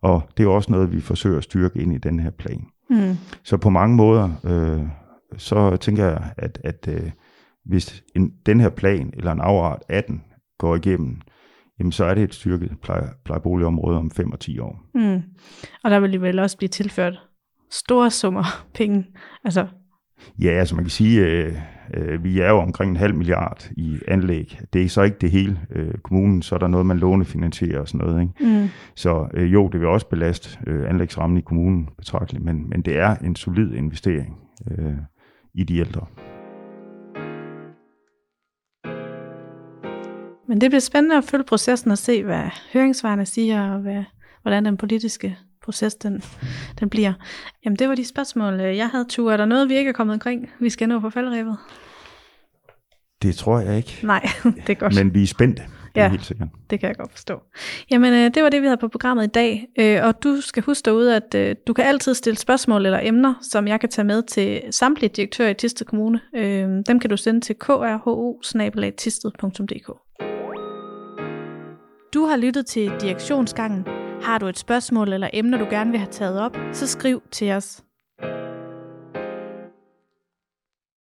Og 0.00 0.22
det 0.36 0.44
er 0.44 0.48
også 0.48 0.72
noget, 0.72 0.92
vi 0.92 1.00
forsøger 1.00 1.38
at 1.38 1.44
styrke 1.44 1.80
ind 1.80 1.92
i 1.94 1.98
den 1.98 2.20
her 2.20 2.30
plan. 2.30 2.66
Mm. 2.90 3.16
Så 3.42 3.56
på 3.56 3.70
mange 3.70 3.96
måder, 3.96 4.30
øh, 4.44 4.82
så 5.36 5.76
tænker 5.76 6.04
jeg, 6.04 6.32
at, 6.36 6.60
at 6.64 6.88
øh, 6.88 7.10
hvis 7.64 8.04
en, 8.14 8.32
den 8.46 8.60
her 8.60 8.68
plan, 8.68 9.10
eller 9.16 9.32
en 9.32 9.40
afart 9.40 9.82
af 9.88 10.04
den, 10.04 10.22
går 10.58 10.76
igennem, 10.76 11.20
jamen 11.78 11.92
så 11.92 12.04
er 12.04 12.14
det 12.14 12.22
et 12.22 12.34
styrket 12.34 12.70
pleje, 12.82 13.08
plejeboligområde 13.24 13.98
om 13.98 14.10
5 14.10 14.32
og 14.32 14.40
10 14.40 14.58
år. 14.58 14.82
Mm. 14.94 15.22
Og 15.84 15.90
der 15.90 16.00
vil 16.00 16.12
det 16.12 16.22
vel 16.22 16.38
også 16.38 16.56
blive 16.56 16.68
tilført 16.68 17.20
store 17.70 18.10
summer 18.10 18.44
penge. 18.78 19.06
Altså, 19.44 19.66
Ja, 20.42 20.50
altså 20.50 20.74
man 20.74 20.84
kan 20.84 20.90
sige, 20.90 21.26
øh, 21.26 21.54
øh, 21.94 22.24
vi 22.24 22.40
er 22.40 22.48
jo 22.48 22.58
omkring 22.58 22.90
en 22.90 22.96
halv 22.96 23.14
milliard 23.14 23.70
i 23.76 23.98
anlæg. 24.08 24.60
Det 24.72 24.82
er 24.82 24.88
så 24.88 25.02
ikke 25.02 25.16
det 25.20 25.30
hele. 25.30 25.60
Øh, 25.70 25.94
kommunen, 26.04 26.42
så 26.42 26.54
er 26.54 26.58
der 26.58 26.66
noget, 26.66 26.86
man 26.86 26.98
lånefinansierer 26.98 27.80
og 27.80 27.88
sådan 27.88 28.06
noget. 28.06 28.20
Ikke? 28.20 28.60
mm. 28.60 28.68
Så 28.94 29.28
øh, 29.34 29.52
jo, 29.52 29.68
det 29.68 29.80
vil 29.80 29.88
også 29.88 30.08
belaste 30.08 30.58
øh, 30.66 30.90
anlægsrammen 30.90 31.38
i 31.38 31.40
kommunen 31.40 31.88
betragteligt, 31.98 32.44
men, 32.44 32.68
men 32.68 32.82
det 32.82 32.98
er 32.98 33.16
en 33.16 33.36
solid 33.36 33.72
investering 33.72 34.38
øh, 34.70 34.94
i 35.54 35.64
de 35.64 35.78
ældre. 35.78 36.06
Men 40.48 40.60
det 40.60 40.70
bliver 40.70 40.80
spændende 40.80 41.16
at 41.16 41.24
følge 41.24 41.44
processen 41.44 41.90
og 41.90 41.98
se, 41.98 42.24
hvad 42.24 42.42
høringsvarene 42.72 43.26
siger, 43.26 43.70
og 43.72 43.80
hvad, 43.80 44.04
hvordan 44.42 44.64
den 44.64 44.76
politiske 44.76 45.38
proces 45.64 45.94
den, 45.94 46.22
den 46.80 46.90
bliver. 46.90 47.12
Jamen 47.64 47.76
det 47.76 47.88
var 47.88 47.94
de 47.94 48.04
spørgsmål, 48.04 48.60
øh, 48.60 48.76
jeg 48.76 48.88
havde, 48.88 49.04
Ture. 49.08 49.32
Er 49.32 49.36
der 49.36 49.44
noget, 49.44 49.68
vi 49.68 49.74
ikke 49.76 49.88
er 49.88 49.92
kommet 49.92 50.14
omkring, 50.14 50.50
vi 50.60 50.70
skal 50.70 50.88
nå 50.88 51.00
på 51.00 51.10
faldrevet? 51.10 51.56
Det 53.22 53.34
tror 53.36 53.60
jeg 53.60 53.76
ikke, 53.76 53.98
Nej, 54.02 54.28
det 54.66 54.70
er 54.70 54.74
godt. 54.74 54.94
men 54.94 55.14
vi 55.14 55.22
er 55.22 55.26
spændte. 55.26 55.62
Det 55.94 56.00
er 56.00 56.04
Ja. 56.04 56.10
helt 56.10 56.24
sikkert. 56.24 56.48
Det 56.70 56.80
kan 56.80 56.88
jeg 56.88 56.96
godt 56.96 57.10
forstå. 57.12 57.40
Jamen, 57.90 58.12
øh, 58.14 58.34
det 58.34 58.42
var 58.42 58.48
det, 58.48 58.62
vi 58.62 58.66
havde 58.66 58.76
på 58.80 58.88
programmet 58.88 59.24
i 59.24 59.26
dag. 59.26 59.66
Øh, 59.78 59.98
og 60.04 60.22
du 60.24 60.40
skal 60.40 60.62
huske 60.62 60.84
derude, 60.84 61.16
at 61.16 61.34
øh, 61.34 61.56
du 61.66 61.72
kan 61.72 61.84
altid 61.84 62.14
stille 62.14 62.36
spørgsmål 62.38 62.86
eller 62.86 63.00
emner, 63.02 63.34
som 63.50 63.68
jeg 63.68 63.80
kan 63.80 63.88
tage 63.88 64.04
med 64.04 64.22
til 64.22 64.62
samtlige 64.70 65.10
direktører 65.16 65.50
i 65.50 65.54
Tisted 65.54 65.86
Kommune. 65.86 66.20
Øh, 66.36 66.68
dem 66.88 67.00
kan 67.00 67.10
du 67.10 67.16
sende 67.16 67.40
til 67.40 67.58
krho 67.58 67.98
du 72.14 72.24
har 72.24 72.36
lyttet 72.36 72.66
til 72.66 72.92
Direktionsgangen. 73.00 73.86
Har 74.22 74.38
du 74.38 74.46
et 74.46 74.58
spørgsmål 74.58 75.12
eller 75.12 75.30
emner, 75.32 75.58
du 75.58 75.66
gerne 75.70 75.90
vil 75.90 76.00
have 76.00 76.10
taget 76.10 76.40
op, 76.40 76.56
så 76.72 76.86
skriv 76.86 77.22
til 77.30 77.52
os. 77.52 77.82